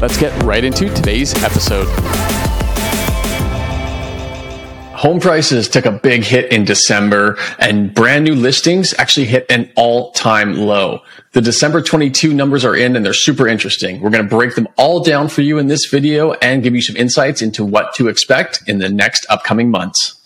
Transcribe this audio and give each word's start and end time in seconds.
Let's 0.00 0.16
get 0.16 0.42
right 0.44 0.64
into 0.64 0.88
today's 0.94 1.34
episode. 1.44 1.86
Home 4.96 5.20
prices 5.20 5.68
took 5.68 5.84
a 5.84 5.92
big 5.92 6.24
hit 6.24 6.50
in 6.50 6.64
December 6.64 7.36
and 7.58 7.92
brand 7.92 8.24
new 8.24 8.34
listings 8.34 8.94
actually 8.96 9.26
hit 9.26 9.44
an 9.50 9.70
all 9.76 10.12
time 10.12 10.56
low. 10.56 11.00
The 11.32 11.42
December 11.42 11.82
22 11.82 12.32
numbers 12.32 12.64
are 12.64 12.74
in 12.74 12.96
and 12.96 13.04
they're 13.04 13.12
super 13.12 13.46
interesting. 13.46 14.00
We're 14.00 14.08
going 14.10 14.24
to 14.24 14.28
break 14.28 14.54
them 14.54 14.68
all 14.78 15.02
down 15.02 15.28
for 15.28 15.42
you 15.42 15.58
in 15.58 15.68
this 15.68 15.84
video 15.84 16.32
and 16.32 16.62
give 16.62 16.74
you 16.74 16.82
some 16.82 16.96
insights 16.96 17.42
into 17.42 17.62
what 17.62 17.94
to 17.96 18.08
expect 18.08 18.62
in 18.66 18.78
the 18.78 18.88
next 18.88 19.26
upcoming 19.28 19.70
months. 19.70 20.19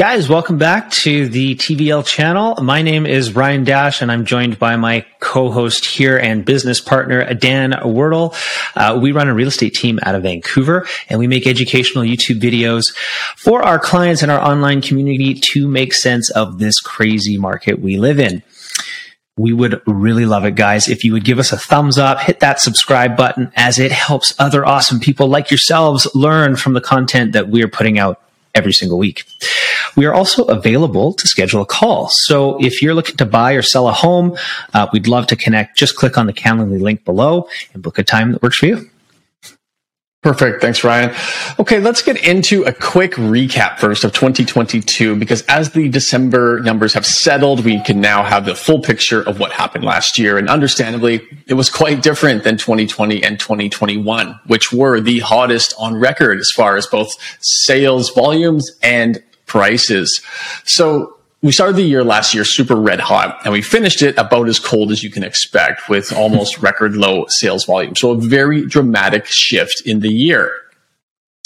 Guys, 0.00 0.30
welcome 0.30 0.56
back 0.56 0.90
to 0.90 1.28
the 1.28 1.56
TVL 1.56 2.06
channel. 2.06 2.54
My 2.62 2.80
name 2.80 3.04
is 3.04 3.34
Ryan 3.34 3.64
Dash, 3.64 4.00
and 4.00 4.10
I'm 4.10 4.24
joined 4.24 4.58
by 4.58 4.76
my 4.76 5.04
co-host 5.18 5.84
here 5.84 6.16
and 6.16 6.42
business 6.42 6.80
partner, 6.80 7.34
Dan 7.34 7.72
Wurtele. 7.72 8.34
Uh, 8.74 8.98
we 8.98 9.12
run 9.12 9.28
a 9.28 9.34
real 9.34 9.48
estate 9.48 9.74
team 9.74 9.98
out 10.02 10.14
of 10.14 10.22
Vancouver, 10.22 10.86
and 11.10 11.18
we 11.18 11.26
make 11.26 11.46
educational 11.46 12.02
YouTube 12.02 12.40
videos 12.40 12.96
for 13.36 13.62
our 13.62 13.78
clients 13.78 14.22
and 14.22 14.32
our 14.32 14.40
online 14.40 14.80
community 14.80 15.34
to 15.34 15.68
make 15.68 15.92
sense 15.92 16.30
of 16.30 16.58
this 16.58 16.80
crazy 16.80 17.36
market 17.36 17.78
we 17.78 17.98
live 17.98 18.18
in. 18.18 18.42
We 19.36 19.52
would 19.52 19.82
really 19.86 20.24
love 20.24 20.46
it, 20.46 20.54
guys, 20.54 20.88
if 20.88 21.04
you 21.04 21.12
would 21.12 21.24
give 21.24 21.38
us 21.38 21.52
a 21.52 21.58
thumbs 21.58 21.98
up, 21.98 22.20
hit 22.20 22.40
that 22.40 22.58
subscribe 22.58 23.18
button 23.18 23.52
as 23.54 23.78
it 23.78 23.92
helps 23.92 24.32
other 24.38 24.64
awesome 24.64 24.98
people 24.98 25.28
like 25.28 25.50
yourselves 25.50 26.08
learn 26.14 26.56
from 26.56 26.72
the 26.72 26.80
content 26.80 27.32
that 27.32 27.50
we're 27.50 27.68
putting 27.68 27.98
out 27.98 28.22
every 28.54 28.72
single 28.72 28.98
week. 28.98 29.24
We 29.96 30.06
are 30.06 30.14
also 30.14 30.44
available 30.44 31.12
to 31.14 31.28
schedule 31.28 31.62
a 31.62 31.66
call. 31.66 32.08
So 32.08 32.62
if 32.62 32.82
you're 32.82 32.94
looking 32.94 33.16
to 33.16 33.26
buy 33.26 33.52
or 33.52 33.62
sell 33.62 33.88
a 33.88 33.92
home, 33.92 34.36
uh, 34.74 34.88
we'd 34.92 35.06
love 35.06 35.26
to 35.28 35.36
connect. 35.36 35.76
Just 35.76 35.96
click 35.96 36.18
on 36.18 36.26
the 36.26 36.32
Calendly 36.32 36.80
link 36.80 37.04
below 37.04 37.48
and 37.72 37.82
book 37.82 37.98
a 37.98 38.02
time 38.02 38.32
that 38.32 38.42
works 38.42 38.58
for 38.58 38.66
you. 38.66 38.89
Perfect. 40.22 40.60
Thanks, 40.60 40.84
Ryan. 40.84 41.14
Okay, 41.58 41.80
let's 41.80 42.02
get 42.02 42.22
into 42.26 42.62
a 42.64 42.74
quick 42.74 43.12
recap 43.12 43.78
first 43.78 44.04
of 44.04 44.12
2022 44.12 45.16
because 45.16 45.40
as 45.46 45.70
the 45.70 45.88
December 45.88 46.60
numbers 46.60 46.92
have 46.92 47.06
settled, 47.06 47.64
we 47.64 47.82
can 47.84 48.02
now 48.02 48.22
have 48.22 48.44
the 48.44 48.54
full 48.54 48.80
picture 48.80 49.22
of 49.22 49.40
what 49.40 49.50
happened 49.50 49.82
last 49.82 50.18
year. 50.18 50.36
And 50.36 50.46
understandably, 50.50 51.22
it 51.46 51.54
was 51.54 51.70
quite 51.70 52.02
different 52.02 52.44
than 52.44 52.58
2020 52.58 53.24
and 53.24 53.40
2021, 53.40 54.38
which 54.46 54.70
were 54.74 55.00
the 55.00 55.20
hottest 55.20 55.72
on 55.78 55.96
record 55.96 56.38
as 56.38 56.50
far 56.54 56.76
as 56.76 56.86
both 56.86 57.16
sales 57.40 58.10
volumes 58.10 58.70
and 58.82 59.22
prices. 59.46 60.20
So 60.64 61.16
we 61.42 61.52
started 61.52 61.76
the 61.76 61.82
year 61.82 62.04
last 62.04 62.34
year 62.34 62.44
super 62.44 62.76
red 62.76 63.00
hot 63.00 63.40
and 63.44 63.52
we 63.52 63.62
finished 63.62 64.02
it 64.02 64.16
about 64.18 64.48
as 64.48 64.58
cold 64.58 64.90
as 64.90 65.02
you 65.02 65.10
can 65.10 65.24
expect 65.24 65.88
with 65.88 66.12
almost 66.12 66.58
record 66.62 66.96
low 66.96 67.24
sales 67.28 67.64
volume. 67.64 67.96
So 67.96 68.12
a 68.12 68.16
very 68.16 68.66
dramatic 68.66 69.26
shift 69.26 69.82
in 69.86 70.00
the 70.00 70.12
year. 70.12 70.54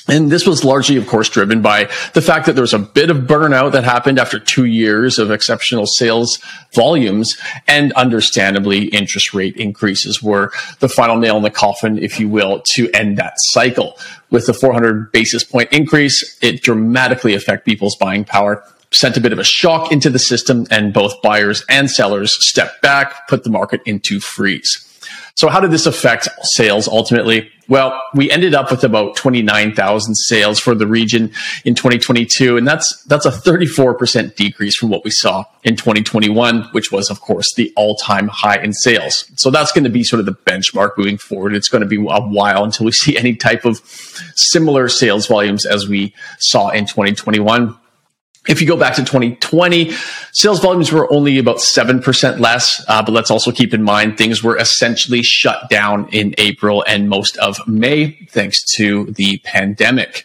And 0.06 0.30
this 0.30 0.46
was 0.46 0.64
largely, 0.64 0.96
of 0.96 1.06
course, 1.06 1.30
driven 1.30 1.62
by 1.62 1.84
the 2.12 2.20
fact 2.20 2.44
that 2.44 2.52
there 2.52 2.62
was 2.62 2.74
a 2.74 2.78
bit 2.78 3.08
of 3.08 3.18
burnout 3.18 3.72
that 3.72 3.84
happened 3.84 4.18
after 4.18 4.38
two 4.38 4.66
years 4.66 5.18
of 5.18 5.30
exceptional 5.30 5.86
sales 5.86 6.40
volumes. 6.74 7.38
And 7.66 7.90
understandably, 7.94 8.88
interest 8.88 9.33
rate 9.33 9.56
increases 9.56 10.22
were 10.22 10.52
the 10.80 10.90
final 10.90 11.16
nail 11.16 11.38
in 11.38 11.42
the 11.42 11.50
coffin, 11.50 11.96
if 11.98 12.20
you 12.20 12.28
will, 12.28 12.62
to 12.74 12.90
end 12.92 13.16
that 13.16 13.34
cycle. 13.36 13.98
With 14.30 14.44
the 14.44 14.52
400 14.52 15.10
basis 15.10 15.42
point 15.42 15.72
increase, 15.72 16.38
it 16.42 16.60
dramatically 16.60 17.34
affect 17.34 17.64
people's 17.64 17.96
buying 17.96 18.24
power 18.24 18.62
sent 18.94 19.16
a 19.16 19.20
bit 19.20 19.32
of 19.32 19.38
a 19.38 19.44
shock 19.44 19.92
into 19.92 20.10
the 20.10 20.18
system 20.18 20.66
and 20.70 20.92
both 20.92 21.20
buyers 21.22 21.64
and 21.68 21.90
sellers 21.90 22.34
stepped 22.46 22.82
back, 22.82 23.28
put 23.28 23.44
the 23.44 23.50
market 23.50 23.80
into 23.84 24.20
freeze. 24.20 24.80
So 25.36 25.48
how 25.48 25.58
did 25.58 25.72
this 25.72 25.86
affect 25.86 26.28
sales 26.42 26.86
ultimately? 26.86 27.50
Well, 27.66 28.00
we 28.14 28.30
ended 28.30 28.54
up 28.54 28.70
with 28.70 28.84
about 28.84 29.16
29,000 29.16 30.14
sales 30.14 30.60
for 30.60 30.77
the 30.77 30.86
region 30.86 31.33
in 31.64 31.74
2022. 31.74 32.56
And 32.56 32.68
that's, 32.68 33.02
that's 33.04 33.27
a 33.27 33.30
34% 33.30 34.36
decrease 34.36 34.77
from 34.77 34.90
what 34.90 35.02
we 35.02 35.10
saw 35.10 35.44
in 35.64 35.74
2021, 35.74 36.64
which 36.70 36.92
was, 36.92 37.10
of 37.10 37.20
course, 37.20 37.52
the 37.54 37.72
all 37.74 37.96
time 37.96 38.28
high 38.28 38.62
in 38.62 38.72
sales. 38.72 39.24
So 39.34 39.50
that's 39.50 39.72
going 39.72 39.84
to 39.84 39.90
be 39.90 40.04
sort 40.04 40.20
of 40.20 40.27
the 40.27 40.34
benchmark 40.34 40.96
moving 40.96 41.18
forward. 41.18 41.54
It's 41.54 41.68
going 41.68 41.83
to 41.83 41.88
be 41.88 41.96
a 41.96 42.20
while 42.20 42.62
until 42.62 42.86
we 42.86 42.92
see 42.92 43.16
any 43.16 43.34
type 43.34 43.64
of 43.64 43.80
similar 44.36 44.88
sales 44.88 45.27
volumes 45.27 45.66
as 45.66 45.88
we 45.88 46.14
saw 46.38 46.68
in 46.68 46.86
2021. 46.86 47.77
If 48.46 48.60
you 48.60 48.66
go 48.66 48.77
back 48.77 48.94
to 48.96 49.02
2020, 49.02 49.92
sales 50.32 50.60
volumes 50.60 50.92
were 50.92 51.10
only 51.12 51.38
about 51.38 51.56
7% 51.56 52.40
less. 52.40 52.84
Uh, 52.88 53.02
but 53.02 53.12
let's 53.12 53.30
also 53.30 53.50
keep 53.50 53.72
in 53.72 53.82
mind 53.82 54.18
things 54.18 54.42
were 54.42 54.58
essentially 54.58 55.22
shut 55.22 55.70
down 55.70 56.08
in 56.12 56.34
April 56.36 56.84
and 56.86 57.08
most 57.08 57.36
of 57.38 57.56
May, 57.66 58.12
thanks 58.28 58.62
to 58.77 59.06
the 59.12 59.38
pandemic. 59.38 60.24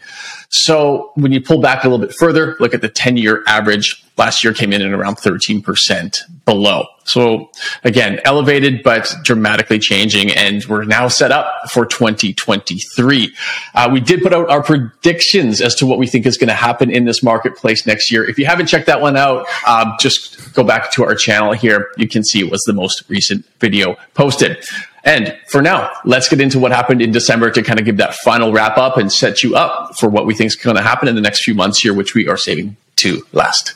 So 0.50 1.12
when 1.14 1.32
you 1.32 1.42
pull 1.42 1.62
back 1.62 1.84
a 1.84 1.90
little 1.90 2.04
bit 2.04 2.16
further, 2.16 2.58
look 2.60 2.74
at 2.74 2.82
the 2.82 2.90
10 2.90 3.18
year 3.18 3.44
average. 3.48 4.04
Last 4.18 4.44
year 4.44 4.54
came 4.54 4.74
in 4.74 4.82
at 4.82 4.92
around 4.92 5.18
13% 5.18 6.18
below. 6.44 6.86
So 7.06 7.50
again, 7.84 8.20
elevated, 8.26 8.84
but 8.84 9.14
dramatically 9.24 9.80
changing. 9.80 10.32
And 10.32 10.66
we're 10.66 10.84
now 10.84 11.08
set 11.08 11.32
up 11.32 11.70
for 11.72 11.86
2023. 11.86 13.36
Uh, 13.74 13.90
we 13.92 14.00
did 14.00 14.22
put 14.22 14.34
out 14.34 14.50
our 14.50 14.62
predictions 14.62 15.62
as 15.62 15.76
to 15.76 15.86
what 15.86 16.00
we 16.00 16.08
think 16.08 16.26
is 16.26 16.38
going 16.38 16.50
to 16.50 16.54
happen 16.54 16.92
in 16.92 17.06
this 17.06 17.24
marketplace 17.24 17.86
next 17.86 18.12
year. 18.12 18.28
If 18.28 18.38
you 18.38 18.46
haven't 18.46 18.68
checked 18.68 18.88
that 18.88 19.02
one 19.02 19.18
out, 19.18 19.46
uh, 19.66 19.96
just 19.98 20.54
go 20.54 20.64
back 20.64 20.92
to 20.94 21.04
our 21.04 21.16
channel 21.16 21.54
here. 21.54 21.90
You 21.98 22.08
can 22.08 22.24
see 22.24 22.40
it 22.40 22.52
was 22.52 22.62
the 22.62 22.74
most 22.74 23.04
recent 23.08 23.46
video 23.60 23.96
posted. 24.16 24.64
And 25.04 25.38
for 25.48 25.62
now, 25.62 25.90
let's 26.06 26.28
get 26.28 26.42
into 26.42 26.60
what 26.60 26.72
happened 26.72 27.02
in 27.02 27.12
December 27.12 27.52
to 27.52 27.64
kind 27.64 27.80
of 27.80 27.86
give 27.86 27.98
that 27.98 28.16
final 28.16 28.52
wrap 28.52 28.78
up 28.78 28.98
and 28.98 29.12
set 29.12 29.44
you 29.44 29.56
up 29.56 29.98
for 29.98 30.10
what 30.10 30.26
we 30.26 30.34
think 30.34 30.48
is 30.48 30.56
going 30.56 30.76
to 30.76 30.82
happen 30.82 31.08
in 31.08 31.16
the 31.16 31.22
next 31.22 31.44
few 31.44 31.54
months 31.54 31.80
here, 31.80 31.94
which 31.94 32.14
we 32.14 32.28
are 32.28 32.38
saving 32.38 32.76
to 32.98 33.26
last. 33.32 33.76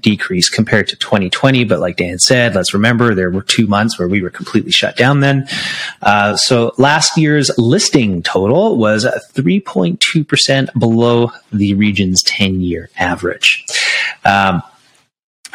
decrease 0.00 0.48
compared 0.48 0.88
to 0.88 0.96
2020. 0.96 1.64
But 1.64 1.80
like 1.80 1.96
Dan 1.96 2.18
said, 2.18 2.54
let's 2.54 2.74
remember 2.74 3.14
there 3.14 3.30
were 3.30 3.42
two 3.42 3.66
months 3.66 3.98
where 3.98 4.08
we 4.08 4.22
were 4.22 4.30
completely 4.30 4.70
shut 4.70 4.96
down 4.96 5.20
then. 5.20 5.48
Uh, 6.02 6.36
so 6.36 6.72
last 6.78 7.16
year's 7.16 7.50
listing 7.58 8.22
total 8.22 8.76
was 8.76 9.04
3.2% 9.04 10.78
below 10.78 11.32
the 11.52 11.74
region's 11.74 12.22
10 12.22 12.60
year 12.60 12.90
average. 12.98 13.64
Um, 14.24 14.62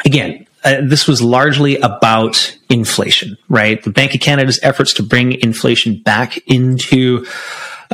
again, 0.04 0.46
uh, 0.64 0.80
this 0.82 1.06
was 1.06 1.20
largely 1.20 1.76
about 1.78 2.56
inflation, 2.70 3.36
right? 3.48 3.82
The 3.82 3.90
Bank 3.90 4.14
of 4.14 4.20
Canada's 4.20 4.58
efforts 4.62 4.94
to 4.94 5.02
bring 5.02 5.32
inflation 5.32 6.00
back 6.02 6.38
into 6.46 7.26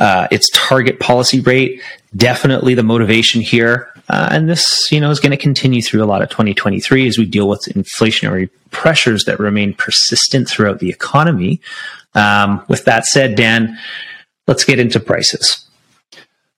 uh, 0.01 0.27
its 0.31 0.49
target 0.51 0.99
policy 0.99 1.39
rate, 1.41 1.79
definitely 2.17 2.73
the 2.73 2.81
motivation 2.81 3.39
here. 3.39 3.87
Uh, 4.09 4.29
and 4.31 4.49
this, 4.49 4.91
you 4.91 4.99
know, 4.99 5.11
is 5.11 5.19
going 5.19 5.31
to 5.31 5.37
continue 5.37 5.79
through 5.79 6.03
a 6.03 6.05
lot 6.05 6.23
of 6.23 6.29
2023 6.29 7.07
as 7.07 7.19
we 7.19 7.25
deal 7.25 7.47
with 7.47 7.61
inflationary 7.67 8.49
pressures 8.71 9.25
that 9.25 9.39
remain 9.39 9.75
persistent 9.75 10.49
throughout 10.49 10.79
the 10.79 10.89
economy. 10.89 11.61
Um, 12.15 12.65
with 12.67 12.83
that 12.85 13.05
said, 13.05 13.35
Dan, 13.35 13.77
let's 14.47 14.65
get 14.65 14.79
into 14.79 14.99
prices. 14.99 15.69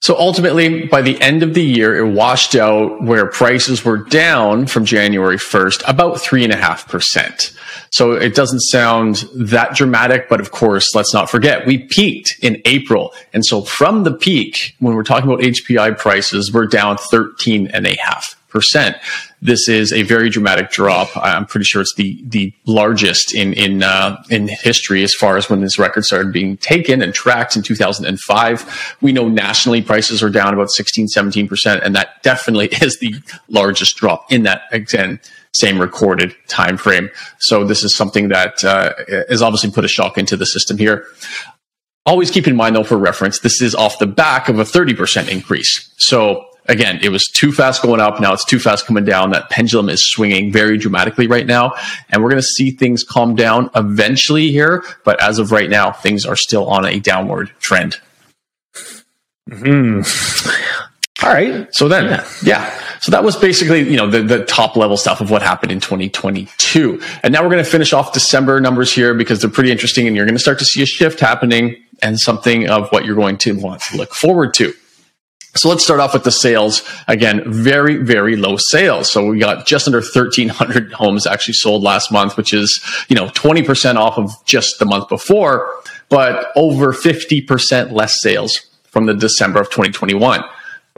So 0.03 0.17
ultimately, 0.19 0.85
by 0.85 1.01
the 1.01 1.19
end 1.21 1.43
of 1.43 1.53
the 1.53 1.63
year, 1.63 1.95
it 1.95 2.11
washed 2.11 2.55
out 2.55 3.01
where 3.01 3.25
prices 3.25 3.85
were 3.85 3.95
down 3.95 4.67
from 4.67 4.83
January 4.83 5.37
1st 5.37 5.81
about 5.87 6.15
3.5%. 6.17 7.57
So 7.89 8.11
it 8.11 8.35
doesn't 8.35 8.59
sound 8.59 9.23
that 9.33 9.77
dramatic, 9.77 10.27
but 10.27 10.41
of 10.41 10.51
course, 10.51 10.93
let's 10.93 11.13
not 11.13 11.29
forget, 11.29 11.65
we 11.65 11.77
peaked 11.77 12.35
in 12.41 12.61
April. 12.65 13.13
And 13.31 13.45
so 13.45 13.61
from 13.61 14.03
the 14.03 14.11
peak, 14.11 14.75
when 14.79 14.93
we're 14.93 15.03
talking 15.03 15.31
about 15.31 15.41
HPI 15.41 15.97
prices, 15.97 16.51
we're 16.51 16.67
down 16.67 16.97
13.5%. 18.53 18.99
This 19.41 19.67
is 19.67 19.91
a 19.91 20.03
very 20.03 20.29
dramatic 20.29 20.71
drop. 20.71 21.09
I'm 21.15 21.45
pretty 21.45 21.65
sure 21.65 21.81
it's 21.81 21.93
the 21.95 22.23
the 22.27 22.53
largest 22.65 23.33
in 23.33 23.53
in 23.53 23.83
uh, 23.83 24.21
in 24.29 24.47
history 24.47 25.03
as 25.03 25.13
far 25.13 25.37
as 25.37 25.49
when 25.49 25.61
this 25.61 25.77
record 25.77 26.05
started 26.05 26.31
being 26.31 26.57
taken 26.57 27.01
and 27.01 27.13
tracked 27.13 27.55
in 27.55 27.61
2005. 27.61 28.97
We 29.01 29.11
know 29.11 29.27
nationally 29.27 29.81
prices 29.81 30.23
are 30.23 30.29
down 30.29 30.53
about 30.53 30.71
16, 30.71 31.07
17 31.09 31.47
percent, 31.47 31.83
and 31.83 31.95
that 31.95 32.23
definitely 32.23 32.67
is 32.81 32.99
the 32.99 33.15
largest 33.49 33.97
drop 33.97 34.31
in 34.31 34.43
that 34.43 34.63
again 34.71 35.19
same 35.53 35.79
recorded 35.79 36.35
time 36.47 36.77
frame. 36.77 37.09
So 37.37 37.63
this 37.63 37.83
is 37.83 37.95
something 37.95 38.29
that 38.29 38.63
uh, 38.63 38.93
has 39.29 39.41
obviously 39.41 39.69
put 39.69 39.85
a 39.85 39.87
shock 39.87 40.17
into 40.17 40.35
the 40.35 40.47
system 40.47 40.77
here. 40.77 41.05
Always 42.05 42.31
keep 42.31 42.47
in 42.47 42.55
mind, 42.55 42.75
though, 42.75 42.83
for 42.83 42.97
reference, 42.97 43.39
this 43.39 43.61
is 43.61 43.75
off 43.75 43.99
the 43.99 44.07
back 44.07 44.49
of 44.49 44.59
a 44.59 44.63
30% 44.63 45.29
increase. 45.29 45.93
So 45.97 46.45
again, 46.67 46.99
it 47.01 47.09
was 47.09 47.25
too 47.25 47.51
fast 47.51 47.81
going 47.81 47.99
up. 47.99 48.19
Now 48.19 48.33
it's 48.33 48.45
too 48.45 48.59
fast 48.59 48.85
coming 48.85 49.05
down. 49.05 49.31
That 49.31 49.49
pendulum 49.49 49.89
is 49.89 50.03
swinging 50.05 50.51
very 50.51 50.77
dramatically 50.77 51.27
right 51.27 51.45
now. 51.45 51.73
And 52.09 52.23
we're 52.23 52.29
going 52.29 52.41
to 52.41 52.47
see 52.47 52.71
things 52.71 53.03
calm 53.03 53.35
down 53.35 53.69
eventually 53.75 54.51
here. 54.51 54.83
But 55.03 55.21
as 55.21 55.39
of 55.39 55.51
right 55.51 55.69
now, 55.69 55.91
things 55.91 56.25
are 56.25 56.35
still 56.35 56.67
on 56.67 56.85
a 56.85 56.99
downward 56.99 57.51
trend. 57.59 57.97
Hmm. 59.51 60.01
All 61.21 61.29
right. 61.29 61.73
So 61.73 61.87
then, 61.87 62.05
yeah. 62.05 62.27
yeah. 62.43 62.79
So 62.99 63.11
that 63.11 63.23
was 63.23 63.35
basically, 63.35 63.89
you 63.89 63.97
know, 63.97 64.09
the, 64.09 64.21
the 64.21 64.45
top 64.45 64.75
level 64.75 64.97
stuff 64.97 65.21
of 65.21 65.29
what 65.29 65.41
happened 65.41 65.71
in 65.71 65.79
2022. 65.79 67.01
And 67.21 67.33
now 67.33 67.43
we're 67.43 67.49
going 67.49 67.63
to 67.63 67.69
finish 67.69 67.93
off 67.93 68.13
December 68.13 68.59
numbers 68.59 68.93
here 68.93 69.13
because 69.13 69.41
they're 69.41 69.49
pretty 69.49 69.71
interesting 69.71 70.07
and 70.07 70.15
you're 70.15 70.25
going 70.25 70.35
to 70.35 70.41
start 70.41 70.59
to 70.59 70.65
see 70.65 70.81
a 70.81 70.85
shift 70.85 71.19
happening 71.19 71.81
and 72.01 72.19
something 72.19 72.67
of 72.69 72.89
what 72.89 73.05
you're 73.05 73.15
going 73.15 73.37
to 73.39 73.53
want 73.57 73.81
to 73.83 73.97
look 73.97 74.13
forward 74.13 74.53
to. 74.55 74.73
So 75.55 75.69
let's 75.69 75.83
start 75.83 75.99
off 75.99 76.13
with 76.13 76.23
the 76.23 76.31
sales. 76.31 76.83
Again, 77.07 77.43
very, 77.45 77.97
very 77.97 78.35
low 78.35 78.57
sales. 78.57 79.11
So 79.11 79.27
we 79.27 79.37
got 79.37 79.67
just 79.67 79.87
under 79.87 79.99
1300 79.99 80.93
homes 80.93 81.27
actually 81.27 81.53
sold 81.53 81.83
last 81.83 82.11
month, 82.11 82.37
which 82.37 82.53
is, 82.53 82.83
you 83.07 83.15
know, 83.15 83.27
20% 83.27 83.95
off 83.95 84.17
of 84.17 84.31
just 84.45 84.79
the 84.79 84.85
month 84.85 85.09
before, 85.09 85.69
but 86.09 86.51
over 86.55 86.91
50% 86.91 87.91
less 87.91 88.19
sales 88.21 88.61
from 88.85 89.05
the 89.05 89.13
December 89.13 89.59
of 89.61 89.67
2021. 89.67 90.43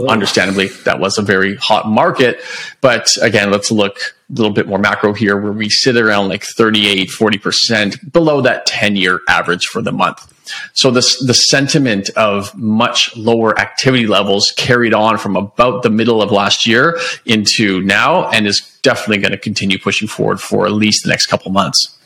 Understandably, 0.08 0.68
that 0.84 1.00
was 1.00 1.18
a 1.18 1.22
very 1.22 1.56
hot 1.56 1.88
market. 1.88 2.42
But 2.82 3.10
again, 3.22 3.52
let's 3.52 3.72
look 3.72 3.98
a 4.30 4.34
little 4.34 4.52
bit 4.52 4.68
more 4.68 4.80
macro 4.80 5.14
here 5.14 5.40
where 5.40 5.54
we 5.54 5.70
sit 5.70 5.98
around 5.98 6.30
like 6.30 6.44
38, 6.44 7.10
40% 7.10 8.12
below 8.12 8.42
that 8.42 8.66
10 8.66 8.96
year 8.96 9.22
average 9.28 9.68
for 9.68 9.82
the 9.82 9.94
month. 9.94 10.34
So 10.74 10.92
this, 10.92 11.20
the 11.20 11.34
sentiment 11.34 12.10
of 12.12 12.56
much 12.56 13.16
lower 13.16 13.58
activity 13.60 14.08
levels 14.08 14.54
carried 14.56 14.94
on 14.94 15.18
from 15.18 15.36
about 15.36 15.84
the 15.84 15.90
middle 15.90 16.22
of 16.22 16.32
last 16.32 16.68
year 16.68 17.00
into 17.26 17.82
now 17.82 18.30
and 18.30 18.48
is 18.48 18.62
definitely 18.82 19.18
going 19.18 19.32
to 19.32 19.38
continue 19.38 19.80
pushing 19.80 20.08
forward 20.08 20.40
for 20.40 20.66
at 20.66 20.72
least 20.72 21.04
the 21.04 21.10
next 21.10 21.28
couple 21.28 21.52
months. 21.52 21.98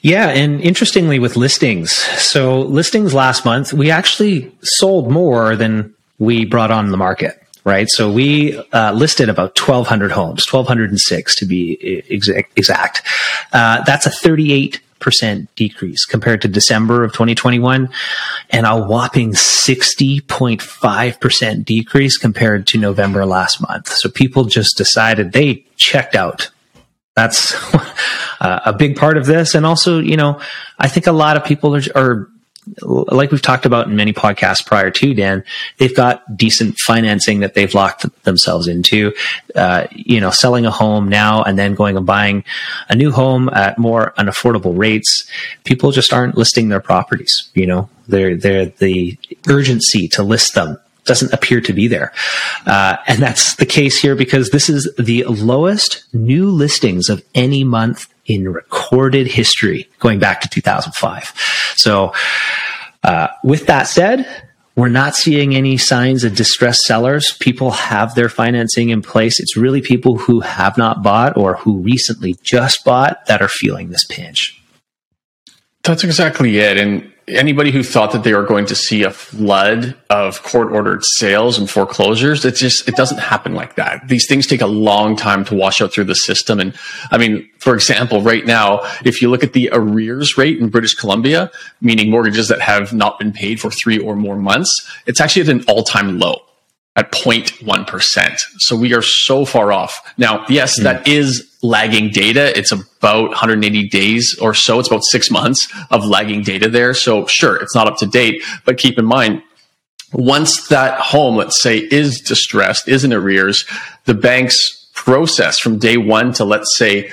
Yeah, 0.00 0.28
and 0.28 0.60
interestingly 0.60 1.18
with 1.18 1.36
listings, 1.36 1.90
so 1.92 2.60
listings 2.60 3.14
last 3.14 3.44
month, 3.44 3.72
we 3.72 3.90
actually 3.90 4.52
sold 4.62 5.10
more 5.10 5.56
than 5.56 5.92
we 6.18 6.44
brought 6.44 6.70
on 6.70 6.90
the 6.90 6.96
market 6.96 7.36
right? 7.64 7.88
So 7.88 8.10
we 8.10 8.58
uh, 8.72 8.92
listed 8.92 9.28
about 9.28 9.58
1,200 9.58 10.12
homes, 10.12 10.50
1,206 10.50 11.34
to 11.36 11.46
be 11.46 12.02
exact. 12.08 13.02
Uh, 13.52 13.82
that's 13.84 14.06
a 14.06 14.10
38 14.10 14.80
percent 15.00 15.52
decrease 15.56 16.04
compared 16.04 16.42
to 16.42 16.48
December 16.48 17.02
of 17.02 17.12
2021 17.12 17.88
and 18.50 18.66
a 18.66 18.76
whopping 18.76 19.32
60.5% 19.32 21.64
decrease 21.64 22.18
compared 22.18 22.68
to 22.68 22.78
November 22.78 23.26
last 23.26 23.60
month. 23.60 23.88
So 23.88 24.08
people 24.08 24.44
just 24.44 24.76
decided 24.76 25.32
they 25.32 25.66
checked 25.76 26.14
out. 26.14 26.50
That's 27.16 27.52
uh, 28.40 28.60
a 28.64 28.72
big 28.72 28.96
part 28.96 29.16
of 29.16 29.26
this. 29.26 29.54
And 29.54 29.66
also, 29.66 29.98
you 29.98 30.16
know, 30.16 30.40
I 30.78 30.88
think 30.88 31.06
a 31.06 31.12
lot 31.12 31.36
of 31.36 31.44
people 31.44 31.74
are, 31.74 31.82
are 31.94 32.28
like 32.82 33.30
we've 33.30 33.42
talked 33.42 33.66
about 33.66 33.88
in 33.88 33.96
many 33.96 34.12
podcasts 34.12 34.64
prior 34.64 34.90
to 34.90 35.14
Dan, 35.14 35.44
they've 35.78 35.94
got 35.94 36.36
decent 36.36 36.78
financing 36.78 37.40
that 37.40 37.54
they've 37.54 37.74
locked 37.74 38.06
themselves 38.24 38.68
into. 38.68 39.12
Uh, 39.54 39.86
you 39.90 40.20
know, 40.20 40.30
selling 40.30 40.66
a 40.66 40.70
home 40.70 41.08
now 41.08 41.42
and 41.42 41.58
then 41.58 41.74
going 41.74 41.96
and 41.96 42.06
buying 42.06 42.44
a 42.88 42.96
new 42.96 43.10
home 43.10 43.48
at 43.50 43.78
more 43.78 44.14
unaffordable 44.18 44.76
rates. 44.76 45.28
People 45.64 45.92
just 45.92 46.12
aren't 46.12 46.36
listing 46.36 46.68
their 46.68 46.80
properties. 46.80 47.50
You 47.54 47.66
know, 47.66 47.88
they're, 48.08 48.36
they're 48.36 48.66
the 48.66 49.18
urgency 49.48 50.08
to 50.08 50.22
list 50.22 50.54
them 50.54 50.78
doesn't 51.04 51.32
appear 51.32 51.60
to 51.60 51.72
be 51.72 51.88
there. 51.88 52.12
Uh, 52.66 52.96
and 53.06 53.20
that's 53.20 53.56
the 53.56 53.66
case 53.66 54.00
here 54.00 54.14
because 54.14 54.50
this 54.50 54.68
is 54.68 54.88
the 54.96 55.24
lowest 55.24 56.04
new 56.12 56.48
listings 56.48 57.08
of 57.08 57.24
any 57.34 57.64
month 57.64 58.06
in 58.30 58.48
recorded 58.48 59.26
history 59.26 59.88
going 59.98 60.20
back 60.20 60.40
to 60.42 60.48
2005. 60.48 61.34
So, 61.74 62.12
uh, 63.02 63.28
with 63.42 63.66
that 63.66 63.84
said, 63.84 64.26
we're 64.76 64.88
not 64.88 65.16
seeing 65.16 65.54
any 65.56 65.76
signs 65.76 66.22
of 66.22 66.36
distressed 66.36 66.82
sellers. 66.82 67.32
People 67.40 67.72
have 67.72 68.14
their 68.14 68.28
financing 68.28 68.90
in 68.90 69.02
place. 69.02 69.40
It's 69.40 69.56
really 69.56 69.80
people 69.82 70.16
who 70.16 70.40
have 70.40 70.78
not 70.78 71.02
bought 71.02 71.36
or 71.36 71.56
who 71.56 71.78
recently 71.78 72.36
just 72.42 72.84
bought 72.84 73.26
that 73.26 73.42
are 73.42 73.48
feeling 73.48 73.90
this 73.90 74.04
pinch. 74.04 74.62
That's 75.82 76.04
exactly 76.04 76.58
it. 76.58 76.78
And 76.78 77.12
anybody 77.30 77.70
who 77.70 77.82
thought 77.82 78.12
that 78.12 78.24
they 78.24 78.34
were 78.34 78.44
going 78.44 78.66
to 78.66 78.74
see 78.74 79.02
a 79.02 79.10
flood 79.10 79.96
of 80.10 80.42
court 80.42 80.72
ordered 80.72 81.04
sales 81.04 81.58
and 81.58 81.68
foreclosures, 81.68 82.44
it 82.44 82.56
just 82.56 82.88
it 82.88 82.96
doesn't 82.96 83.18
happen 83.18 83.54
like 83.54 83.76
that. 83.76 84.06
These 84.08 84.26
things 84.26 84.46
take 84.46 84.60
a 84.60 84.66
long 84.66 85.16
time 85.16 85.44
to 85.46 85.54
wash 85.54 85.80
out 85.80 85.92
through 85.92 86.04
the 86.04 86.14
system. 86.14 86.60
And 86.60 86.74
I 87.10 87.18
mean, 87.18 87.48
for 87.58 87.74
example, 87.74 88.22
right 88.22 88.44
now, 88.44 88.80
if 89.04 89.22
you 89.22 89.30
look 89.30 89.44
at 89.44 89.52
the 89.52 89.70
arrears 89.72 90.36
rate 90.36 90.58
in 90.58 90.68
British 90.68 90.94
Columbia, 90.94 91.50
meaning 91.80 92.10
mortgages 92.10 92.48
that 92.48 92.60
have 92.60 92.92
not 92.92 93.18
been 93.18 93.32
paid 93.32 93.60
for 93.60 93.70
three 93.70 93.98
or 93.98 94.16
more 94.16 94.36
months, 94.36 94.88
it's 95.06 95.20
actually 95.20 95.42
at 95.42 95.48
an 95.48 95.64
all 95.68 95.82
time 95.82 96.18
low 96.18 96.40
at 96.96 97.12
0.1%. 97.12 98.40
So 98.58 98.76
we 98.76 98.94
are 98.94 99.02
so 99.02 99.44
far 99.44 99.72
off. 99.72 100.12
Now, 100.18 100.44
yes, 100.48 100.78
mm. 100.78 100.82
that 100.84 101.06
is 101.06 101.49
lagging 101.62 102.10
data. 102.10 102.56
It's 102.56 102.72
about 102.72 103.28
180 103.30 103.88
days 103.88 104.36
or 104.40 104.54
so. 104.54 104.78
It's 104.78 104.88
about 104.88 105.04
six 105.04 105.30
months 105.30 105.72
of 105.90 106.04
lagging 106.06 106.42
data 106.42 106.68
there. 106.68 106.94
So 106.94 107.26
sure, 107.26 107.56
it's 107.56 107.74
not 107.74 107.86
up 107.86 107.98
to 107.98 108.06
date, 108.06 108.42
but 108.64 108.78
keep 108.78 108.98
in 108.98 109.04
mind, 109.04 109.42
once 110.12 110.68
that 110.68 110.98
home, 111.00 111.36
let's 111.36 111.60
say, 111.60 111.78
is 111.78 112.20
distressed, 112.20 112.88
is 112.88 113.04
in 113.04 113.12
arrears, 113.12 113.64
the 114.06 114.14
bank's 114.14 114.88
process 114.94 115.58
from 115.58 115.78
day 115.78 115.96
one 115.96 116.32
to 116.32 116.44
let's 116.44 116.76
say 116.76 117.10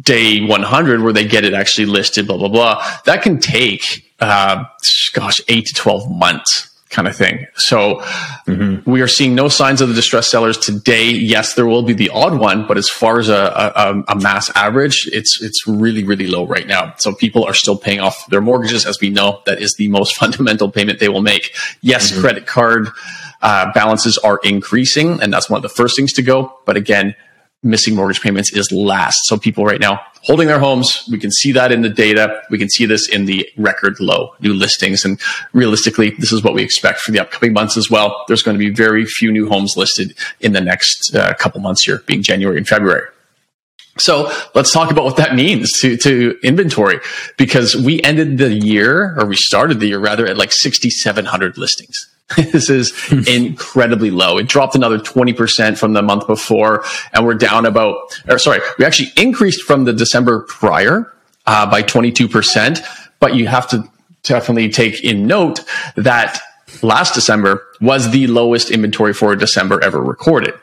day 0.00 0.40
100 0.44 1.02
where 1.02 1.12
they 1.12 1.26
get 1.26 1.44
it 1.44 1.54
actually 1.54 1.86
listed, 1.86 2.26
blah, 2.26 2.38
blah, 2.38 2.48
blah, 2.48 2.84
that 3.04 3.22
can 3.22 3.38
take, 3.38 4.14
uh, 4.20 4.64
gosh, 5.12 5.40
eight 5.48 5.66
to 5.66 5.74
12 5.74 6.10
months 6.10 6.77
kind 6.90 7.06
of 7.06 7.16
thing. 7.16 7.46
So 7.54 7.96
mm-hmm. 8.46 8.90
we 8.90 9.00
are 9.02 9.08
seeing 9.08 9.34
no 9.34 9.48
signs 9.48 9.80
of 9.80 9.88
the 9.88 9.94
distressed 9.94 10.30
sellers 10.30 10.56
today. 10.56 11.10
Yes, 11.10 11.54
there 11.54 11.66
will 11.66 11.82
be 11.82 11.92
the 11.92 12.08
odd 12.10 12.38
one, 12.38 12.66
but 12.66 12.78
as 12.78 12.88
far 12.88 13.18
as 13.18 13.28
a, 13.28 13.34
a, 13.34 14.02
a, 14.08 14.16
mass 14.16 14.50
average, 14.56 15.08
it's 15.12 15.40
it's 15.42 15.66
really 15.66 16.04
really 16.04 16.26
low 16.26 16.46
right 16.46 16.66
now. 16.66 16.94
So 16.98 17.14
people 17.14 17.44
are 17.44 17.54
still 17.54 17.76
paying 17.76 18.00
off 18.00 18.26
their 18.28 18.40
mortgages, 18.40 18.86
as 18.86 19.00
we 19.00 19.10
know 19.10 19.42
that 19.46 19.60
is 19.60 19.74
the 19.78 19.88
most 19.88 20.16
fundamental 20.20 20.70
payment 20.70 20.98
they 20.98 21.08
will 21.08 21.22
make. 21.22 21.54
Yes, 21.82 22.10
mm-hmm. 22.10 22.20
credit 22.20 22.46
card 22.46 22.88
uh, 23.42 23.72
balances 23.72 24.18
are 24.18 24.40
increasing, 24.42 25.22
and 25.22 25.32
that's 25.32 25.50
one 25.50 25.58
of 25.58 25.62
the 25.62 25.68
first 25.68 25.96
things 25.96 26.12
to 26.14 26.22
go. 26.22 26.58
But 26.64 26.76
again, 26.76 27.14
missing 27.62 27.94
mortgage 27.94 28.20
payments 28.20 28.52
is 28.52 28.70
last. 28.72 29.18
So 29.24 29.36
people 29.36 29.64
right 29.64 29.80
now 29.80 30.00
holding 30.22 30.48
their 30.48 30.58
homes, 30.58 31.08
we 31.10 31.18
can 31.18 31.30
see 31.30 31.52
that 31.52 31.72
in 31.72 31.82
the 31.82 31.88
data. 31.88 32.42
We 32.50 32.58
can 32.58 32.68
see 32.68 32.86
this 32.86 33.08
in 33.08 33.24
the 33.26 33.48
record 33.56 34.00
low 34.00 34.34
new 34.40 34.54
listings. 34.54 35.04
And 35.04 35.20
realistically, 35.52 36.10
this 36.18 36.32
is 36.32 36.42
what 36.42 36.54
we 36.54 36.62
expect 36.62 37.00
for 37.00 37.12
the 37.12 37.20
upcoming 37.20 37.52
months 37.52 37.76
as 37.76 37.90
well. 37.90 38.24
There's 38.28 38.42
going 38.42 38.56
to 38.56 38.58
be 38.58 38.70
very 38.70 39.04
few 39.06 39.32
new 39.32 39.48
homes 39.48 39.76
listed 39.76 40.16
in 40.40 40.52
the 40.52 40.60
next 40.60 41.14
uh, 41.14 41.34
couple 41.34 41.60
months 41.60 41.84
here, 41.84 42.02
being 42.06 42.22
January 42.22 42.58
and 42.58 42.66
February. 42.66 43.06
So 43.98 44.32
let's 44.54 44.72
talk 44.72 44.90
about 44.90 45.04
what 45.04 45.16
that 45.16 45.34
means 45.34 45.72
to, 45.80 45.96
to 45.98 46.38
inventory 46.42 47.00
because 47.36 47.74
we 47.74 48.00
ended 48.02 48.38
the 48.38 48.54
year 48.54 49.18
or 49.18 49.26
we 49.26 49.36
started 49.36 49.80
the 49.80 49.88
year 49.88 49.98
rather 49.98 50.26
at 50.26 50.36
like 50.36 50.52
6,700 50.52 51.58
listings. 51.58 52.08
this 52.36 52.68
is 52.68 52.92
incredibly 53.26 54.10
low. 54.10 54.36
It 54.38 54.48
dropped 54.48 54.74
another 54.74 54.98
20% 54.98 55.78
from 55.78 55.94
the 55.94 56.02
month 56.02 56.26
before, 56.26 56.84
and 57.12 57.24
we're 57.24 57.34
down 57.34 57.64
about, 57.64 58.20
or 58.28 58.38
sorry, 58.38 58.60
we 58.78 58.84
actually 58.84 59.12
increased 59.16 59.62
from 59.62 59.84
the 59.84 59.92
December 59.92 60.40
prior 60.40 61.12
uh, 61.46 61.70
by 61.70 61.82
22%. 61.82 62.84
But 63.20 63.34
you 63.34 63.46
have 63.46 63.68
to 63.70 63.88
definitely 64.22 64.68
take 64.68 65.02
in 65.02 65.26
note 65.26 65.64
that 65.96 66.40
last 66.82 67.14
December 67.14 67.66
was 67.80 68.10
the 68.10 68.26
lowest 68.26 68.70
inventory 68.70 69.14
for 69.14 69.34
December 69.34 69.82
ever 69.82 70.02
recorded. 70.02 70.54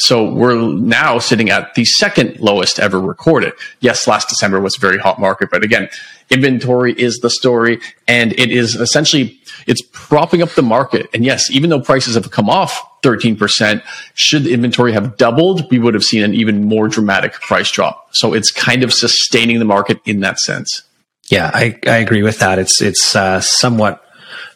So 0.00 0.24
we're 0.24 0.56
now 0.56 1.18
sitting 1.18 1.50
at 1.50 1.74
the 1.74 1.84
second 1.84 2.40
lowest 2.40 2.80
ever 2.80 2.98
recorded. 2.98 3.52
Yes, 3.80 4.08
last 4.08 4.30
December 4.30 4.58
was 4.58 4.76
a 4.76 4.80
very 4.80 4.98
hot 4.98 5.20
market, 5.20 5.50
but 5.50 5.62
again, 5.62 5.90
inventory 6.30 6.94
is 6.94 7.18
the 7.18 7.28
story 7.28 7.80
and 8.08 8.32
it 8.32 8.50
is 8.50 8.76
essentially, 8.76 9.38
it's 9.66 9.82
propping 9.92 10.40
up 10.40 10.50
the 10.50 10.62
market. 10.62 11.08
And 11.12 11.22
yes, 11.22 11.50
even 11.50 11.68
though 11.68 11.80
prices 11.80 12.14
have 12.14 12.30
come 12.30 12.48
off 12.48 12.82
13%, 13.02 13.82
should 14.14 14.44
the 14.44 14.54
inventory 14.54 14.92
have 14.92 15.18
doubled, 15.18 15.70
we 15.70 15.78
would 15.78 15.92
have 15.92 16.04
seen 16.04 16.22
an 16.22 16.34
even 16.34 16.64
more 16.64 16.88
dramatic 16.88 17.34
price 17.34 17.70
drop. 17.70 18.14
So 18.14 18.32
it's 18.32 18.50
kind 18.50 18.82
of 18.82 18.94
sustaining 18.94 19.58
the 19.58 19.66
market 19.66 20.00
in 20.06 20.20
that 20.20 20.38
sense. 20.38 20.82
Yeah, 21.28 21.50
I, 21.52 21.78
I 21.86 21.98
agree 21.98 22.22
with 22.22 22.38
that. 22.38 22.58
It's, 22.58 22.80
it's, 22.80 23.14
uh, 23.14 23.40
somewhat 23.40 24.02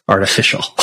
artificial. 0.08 0.60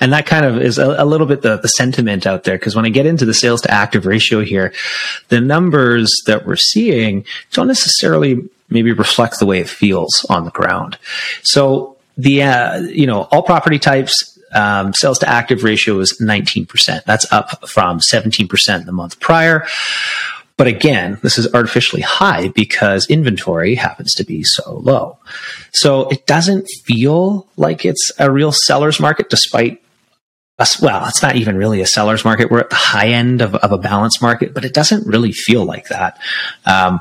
and 0.00 0.12
that 0.12 0.24
kind 0.26 0.44
of 0.44 0.60
is 0.60 0.78
a, 0.78 0.96
a 0.98 1.04
little 1.06 1.26
bit 1.26 1.42
the, 1.42 1.56
the 1.56 1.68
sentiment 1.68 2.26
out 2.26 2.44
there. 2.44 2.58
Cause 2.58 2.76
when 2.76 2.84
I 2.84 2.90
get 2.90 3.06
into 3.06 3.24
the 3.24 3.34
sales 3.34 3.62
to 3.62 3.70
active 3.70 4.04
ratio 4.04 4.40
here, 4.40 4.72
the 5.28 5.40
numbers 5.40 6.12
that 6.26 6.46
we're 6.46 6.56
seeing 6.56 7.24
don't 7.52 7.68
necessarily 7.68 8.48
maybe 8.68 8.92
reflect 8.92 9.38
the 9.38 9.46
way 9.46 9.60
it 9.60 9.68
feels 9.68 10.26
on 10.28 10.44
the 10.44 10.50
ground. 10.50 10.98
So 11.42 11.96
the, 12.16 12.42
uh, 12.42 12.80
you 12.80 13.06
know, 13.06 13.22
all 13.30 13.42
property 13.42 13.78
types, 13.78 14.38
um, 14.52 14.92
sales 14.92 15.18
to 15.20 15.28
active 15.28 15.64
ratio 15.64 15.98
is 16.00 16.18
19%. 16.20 17.04
That's 17.04 17.30
up 17.32 17.66
from 17.68 18.00
17% 18.00 18.84
the 18.84 18.92
month 18.92 19.18
prior. 19.20 19.66
But 20.56 20.66
again, 20.66 21.18
this 21.22 21.38
is 21.38 21.52
artificially 21.54 22.02
high 22.02 22.48
because 22.48 23.06
inventory 23.08 23.74
happens 23.74 24.12
to 24.14 24.24
be 24.24 24.42
so 24.42 24.74
low. 24.76 25.18
So 25.72 26.08
it 26.10 26.26
doesn't 26.26 26.68
feel 26.84 27.48
like 27.56 27.84
it's 27.84 28.10
a 28.18 28.30
real 28.30 28.52
seller's 28.52 29.00
market 29.00 29.30
despite 29.30 29.82
us. 30.58 30.80
Well, 30.80 31.06
it's 31.06 31.22
not 31.22 31.36
even 31.36 31.56
really 31.56 31.80
a 31.80 31.86
seller's 31.86 32.24
market. 32.24 32.50
We're 32.50 32.60
at 32.60 32.70
the 32.70 32.76
high 32.76 33.08
end 33.08 33.40
of, 33.40 33.54
of 33.56 33.72
a 33.72 33.78
balance 33.78 34.20
market, 34.20 34.54
but 34.54 34.64
it 34.64 34.74
doesn't 34.74 35.06
really 35.06 35.32
feel 35.32 35.64
like 35.64 35.88
that. 35.88 36.18
Um, 36.66 37.00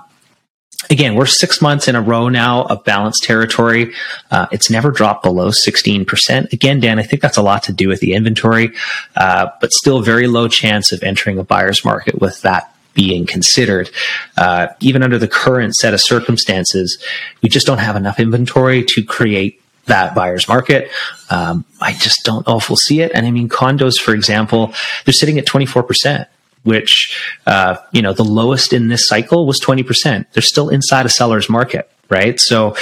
again, 0.89 1.15
we're 1.15 1.25
six 1.25 1.62
months 1.62 1.88
in 1.88 1.96
a 1.96 2.01
row 2.01 2.29
now 2.29 2.63
of 2.63 2.84
balanced 2.84 3.24
territory. 3.24 3.93
Uh, 4.31 4.48
it's 4.51 4.70
never 4.70 4.91
dropped 4.91 5.24
below 5.24 5.50
16%. 5.50 6.53
Again, 6.53 6.79
Dan, 6.79 7.00
I 7.00 7.03
think 7.03 7.22
that's 7.22 7.38
a 7.38 7.43
lot 7.43 7.63
to 7.63 7.74
do 7.74 7.89
with 7.89 8.00
the 8.00 8.13
inventory, 8.13 8.74
uh, 9.15 9.48
but 9.60 9.72
still 9.72 10.01
very 10.01 10.27
low 10.27 10.48
chance 10.48 10.91
of 10.91 11.03
entering 11.03 11.38
a 11.38 11.43
buyer's 11.43 11.84
market 11.84 12.20
with 12.20 12.41
that 12.41 12.75
being 12.93 13.25
considered. 13.25 13.89
Uh, 14.38 14.67
even 14.79 15.03
under 15.03 15.17
the 15.17 15.27
current 15.27 15.75
set 15.75 15.93
of 15.93 16.01
circumstances, 16.01 17.01
we 17.41 17.50
just 17.50 17.65
don't 17.65 17.77
have 17.77 17.95
enough 17.95 18.19
inventory 18.19 18.83
to 18.83 19.03
create 19.03 19.62
that 19.86 20.13
buyer's 20.13 20.48
market. 20.48 20.89
Um, 21.29 21.65
I 21.79 21.93
just 21.93 22.24
don't 22.24 22.45
know 22.48 22.57
if 22.57 22.69
we'll 22.69 22.77
see 22.77 23.01
it. 23.01 23.12
And 23.13 23.25
I 23.25 23.31
mean, 23.31 23.50
condos, 23.50 24.00
for 24.00 24.13
example, 24.13 24.74
they're 25.05 25.13
sitting 25.13 25.38
at 25.38 25.45
24%. 25.45 26.27
Which, 26.63 27.19
uh, 27.48 27.77
you 27.91 28.03
know, 28.03 28.13
the 28.13 28.24
lowest 28.24 28.71
in 28.71 28.88
this 28.88 29.07
cycle 29.07 29.48
was 29.48 29.60
20%. 29.60 30.27
They're 30.31 30.43
still 30.43 30.69
inside 30.69 31.07
a 31.07 31.10
seller's 31.10 31.50
market 31.50 31.91
right? 32.12 32.39
So 32.39 32.75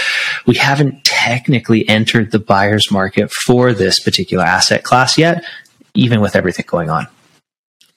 we 0.45 0.55
haven't 0.55 1.05
technically 1.05 1.87
entered 1.87 2.31
the 2.31 2.39
buyer's 2.39 2.91
market 2.91 3.31
for 3.31 3.73
this 3.73 3.99
particular 3.99 4.43
asset 4.43 4.83
class 4.83 5.17
yet, 5.17 5.45
even 5.93 6.19
with 6.19 6.35
everything 6.35 6.65
going 6.67 6.89
on. 6.89 7.07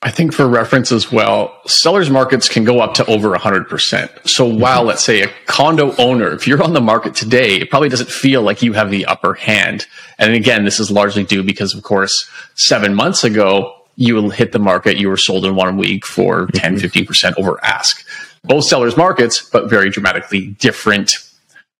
I 0.05 0.11
think 0.11 0.33
for 0.33 0.49
reference 0.49 0.91
as 0.91 1.13
well, 1.13 1.61
sellers 1.67 2.11
markets 2.11 2.49
can 2.49 2.65
go 2.65 2.81
up 2.81 2.95
to 2.95 3.07
over 3.07 3.31
100%. 3.37 4.29
So 4.29 4.45
while 4.45 4.83
let's 4.83 5.05
say 5.05 5.23
a 5.23 5.29
condo 5.47 5.95
owner, 5.97 6.33
if 6.33 6.49
you're 6.49 6.63
on 6.63 6.73
the 6.73 6.81
market 6.81 7.15
today, 7.15 7.57
it 7.57 7.71
probably 7.71 7.89
doesn't 7.89 8.11
feel 8.11 8.43
like 8.43 8.63
you 8.63 8.73
have 8.73 8.91
the 8.91 9.07
upper 9.07 9.35
hand. 9.35 9.87
And 10.19 10.35
again, 10.35 10.65
this 10.65 10.81
is 10.81 10.91
largely 10.91 11.23
due 11.23 11.45
because 11.45 11.73
of 11.73 11.85
course, 11.85 12.29
seven 12.57 12.97
months 12.97 13.23
ago, 13.23 13.77
you 13.95 14.31
hit 14.31 14.51
the 14.51 14.59
market, 14.59 14.97
you 14.97 15.09
were 15.09 15.17
sold 15.17 15.47
in 15.47 15.55
one 15.55 15.77
week 15.77 16.05
for 16.05 16.49
10, 16.49 16.77
15% 16.77 17.07
mm-hmm. 17.07 17.41
over 17.41 17.65
ask. 17.65 18.05
Both 18.43 18.65
sellers 18.65 18.97
markets, 18.97 19.41
but 19.41 19.71
very 19.71 19.89
dramatically 19.89 20.49
different 20.49 21.13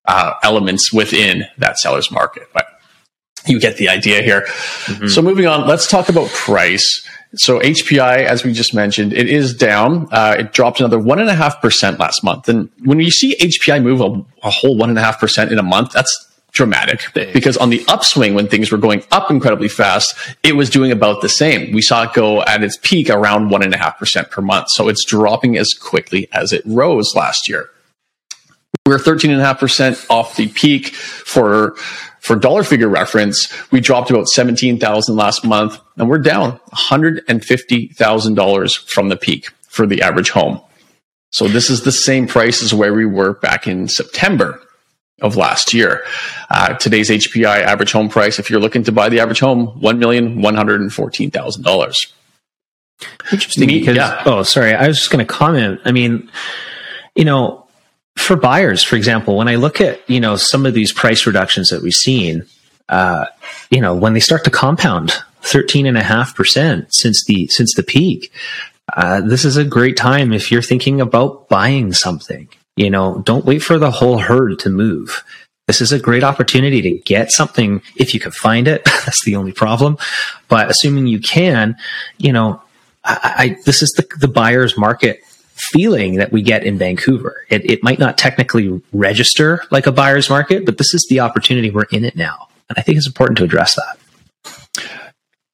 uh, 0.05 0.35
elements 0.45 0.93
within 0.93 1.45
that 1.59 1.79
seller's 1.79 2.13
market. 2.13 2.45
But 2.53 2.67
you 3.47 3.59
get 3.59 3.79
the 3.79 3.89
idea 3.89 4.23
here. 4.23 4.43
Mm-hmm. 4.43 5.09
So 5.09 5.23
moving 5.23 5.47
on, 5.47 5.67
let's 5.67 5.89
talk 5.89 6.09
about 6.09 6.29
price. 6.29 7.05
So 7.35 7.61
HPI, 7.61 8.25
as 8.25 8.45
we 8.45 8.53
just 8.53 8.75
mentioned, 8.75 9.15
it 9.15 9.29
is 9.29 9.55
down. 9.55 10.07
Uh, 10.13 10.37
it 10.41 10.53
dropped 10.53 10.81
another 10.81 10.99
one 10.99 11.19
and 11.19 11.31
a 11.31 11.35
half 11.35 11.63
percent 11.63 11.99
last 11.99 12.23
month. 12.23 12.49
And 12.49 12.69
when 12.85 13.01
you 13.01 13.11
see 13.11 13.37
HPI 13.37 13.83
move 13.83 14.01
a, 14.01 14.47
a 14.47 14.51
whole 14.51 14.77
one 14.77 14.91
and 14.91 14.99
a 14.99 15.03
half 15.03 15.19
percent 15.19 15.51
in 15.51 15.59
a 15.59 15.63
month, 15.63 15.93
that's 15.93 16.29
dramatic. 16.53 17.01
Because 17.33 17.57
on 17.57 17.71
the 17.71 17.83
upswing 17.89 18.35
when 18.35 18.47
things 18.47 18.71
were 18.71 18.79
going 18.79 19.03
up 19.11 19.31
incredibly 19.31 19.69
fast 19.69 20.15
it 20.43 20.55
was 20.55 20.69
doing 20.69 20.93
about 20.93 21.23
the 21.23 21.29
same. 21.29 21.73
We 21.73 21.81
saw 21.81 22.03
it 22.05 22.13
go 22.13 22.43
at 22.43 22.63
its 22.63 22.79
peak 22.83 23.09
around 23.09 23.49
one 23.49 23.63
and 23.63 23.75
a 23.75 23.79
half 23.79 23.99
percent 23.99 24.31
per 24.31 24.43
month. 24.43 24.69
So 24.71 24.89
it's 24.89 25.05
dropping 25.05 25.57
as 25.57 25.73
quickly 25.73 26.29
as 26.33 26.53
it 26.53 26.63
rose 26.67 27.15
last 27.17 27.49
year. 27.49 27.71
We're 28.87 28.99
13.5% 28.99 30.11
off 30.11 30.37
the 30.37 30.49
peak 30.49 30.89
for 30.95 31.77
for 32.23 32.37
dollar 32.37 32.63
figure 32.63 32.89
reference, 32.89 33.53
we 33.73 33.81
dropped 33.81 34.09
about 34.11 34.29
17,000 34.29 35.17
last 35.17 35.45
month 35.45 35.81
and 35.97 36.09
we're 36.09 36.19
down 36.19 36.61
$150,000 36.73 38.89
from 38.89 39.09
the 39.09 39.17
peak 39.17 39.49
for 39.69 39.89
the 39.89 40.03
average 40.03 40.31
home. 40.31 40.61
So 41.31 41.49
this 41.49 41.69
is 41.69 41.83
the 41.83 41.91
same 41.91 42.29
price 42.29 42.63
as 42.63 42.73
where 42.73 42.95
we 42.95 43.07
were 43.07 43.33
back 43.35 43.67
in 43.67 43.89
September 43.89 44.63
of 45.21 45.37
last 45.37 45.75
year. 45.75 46.05
Uh, 46.49 46.75
today's 46.75 47.11
HPI 47.11 47.65
average 47.65 47.91
home 47.91 48.09
price, 48.09 48.39
if 48.39 48.51
you're 48.51 48.61
looking 48.61 48.85
to 48.85 48.93
buy 48.93 49.09
the 49.09 49.19
average 49.19 49.41
home, 49.41 49.77
$1,114,000. 49.81 51.95
Interesting. 53.33 53.67
because, 53.67 53.97
yeah. 53.97 54.23
oh, 54.27 54.45
sorry. 54.45 54.75
I 54.75 54.87
was 54.87 54.99
just 54.99 55.11
going 55.11 55.27
to 55.27 55.33
comment. 55.33 55.81
I 55.85 55.91
mean, 55.91 56.31
you 57.17 57.25
know, 57.25 57.62
for 58.17 58.37
buyers, 58.37 58.83
for 58.83 58.97
example, 58.97 59.37
when 59.37 59.49
I 59.49 59.57
look 59.57 59.81
at 59.81 60.09
you 60.09 60.21
know 60.21 60.37
some 60.37 60.67
of 60.67 60.75
these 60.75 60.93
price 60.93 61.27
reductions 61.27 61.71
that 61.71 61.83
we've 61.83 61.93
seen, 61.93 62.47
uh, 62.89 63.27
you 63.71 63.81
know 63.81 63.95
when 63.95 64.13
they 64.13 64.21
start 64.21 64.45
to 64.45 64.51
compound 64.51 65.13
thirteen 65.43 65.87
and 65.87 65.99
a 65.99 66.03
half 66.03 66.35
percent 66.35 66.93
since 66.95 67.25
the 67.25 67.47
since 67.49 67.75
the 67.75 67.83
peak, 67.83 68.33
uh, 68.95 69.21
this 69.21 69.45
is 69.45 69.57
a 69.57 69.65
great 69.65 69.97
time 69.97 70.33
if 70.33 70.51
you're 70.51 70.63
thinking 70.63 71.01
about 71.01 71.49
buying 71.49 71.93
something. 71.93 72.49
You 72.77 72.91
know, 72.91 73.23
don't 73.25 73.45
wait 73.45 73.61
for 73.61 73.79
the 73.79 73.91
whole 73.91 74.19
herd 74.19 74.59
to 74.61 74.71
move. 74.71 75.25
This 75.67 75.81
is 75.81 75.93
a 75.93 75.99
great 75.99 76.25
opportunity 76.25 76.83
to 76.83 76.91
get 76.91 77.31
something 77.31 77.83
if 77.97 78.15
you 78.15 78.21
can 78.21 78.33
find 78.33 78.67
it. 78.67 78.85
That's 79.05 79.25
the 79.25 79.37
only 79.37 79.53
problem. 79.53 79.97
But 80.49 80.71
assuming 80.71 81.07
you 81.07 81.21
can, 81.21 81.77
you 82.19 82.33
know, 82.33 82.61
I, 83.05 83.35
I, 83.37 83.57
this 83.65 83.83
is 83.83 83.91
the, 83.93 84.07
the 84.19 84.29
buyer's 84.29 84.77
market 84.77 85.21
feeling 85.71 86.17
that 86.17 86.33
we 86.33 86.43
get 86.43 86.65
in 86.65 86.79
Vancouver. 86.79 87.47
It, 87.49 87.69
it 87.71 87.83
might 87.83 87.99
not 87.99 88.19
technically 88.19 88.83
register 88.93 89.63
like 89.71 89.87
a 89.87 89.93
buyer's 89.93 90.29
market, 90.29 90.67
but 90.67 90.79
this 90.79 90.93
is 90.95 91.07
the 91.09 91.21
opportunity 91.21 91.71
we're 91.71 91.85
in 91.85 92.05
it 92.05 92.17
now. 92.17 92.49
And 92.69 92.79
I 92.79 92.83
think 92.83 92.99
it's 92.99 93.07
important 93.07 93.39
to 93.39 93.45
address 93.45 93.77
that. 93.77 93.99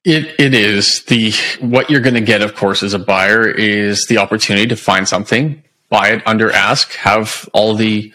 It 0.04 0.34
it 0.38 0.54
is 0.54 1.02
the 1.08 1.32
what 1.60 1.90
you're 1.90 2.00
going 2.00 2.14
to 2.14 2.20
get, 2.20 2.40
of 2.40 2.54
course, 2.54 2.82
as 2.82 2.94
a 2.94 2.98
buyer 2.98 3.46
is 3.46 4.06
the 4.06 4.18
opportunity 4.18 4.66
to 4.68 4.76
find 4.76 5.08
something, 5.08 5.62
buy 5.90 6.10
it 6.10 6.22
under 6.24 6.50
ask, 6.50 6.92
have 6.94 7.48
all 7.52 7.74
the 7.74 8.12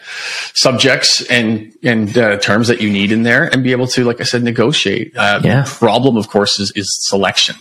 subjects 0.54 1.24
and 1.30 1.72
and 1.82 2.16
uh, 2.16 2.38
terms 2.38 2.68
that 2.68 2.80
you 2.80 2.90
need 2.90 3.12
in 3.12 3.22
there, 3.22 3.44
and 3.52 3.62
be 3.62 3.72
able 3.72 3.86
to, 3.88 4.04
like 4.04 4.20
I 4.20 4.24
said, 4.24 4.42
negotiate. 4.42 5.16
Uh, 5.16 5.40
yeah. 5.44 5.62
The 5.62 5.70
problem, 5.70 6.16
of 6.16 6.28
course, 6.28 6.58
is 6.58 6.72
is 6.72 6.88
selection. 7.02 7.56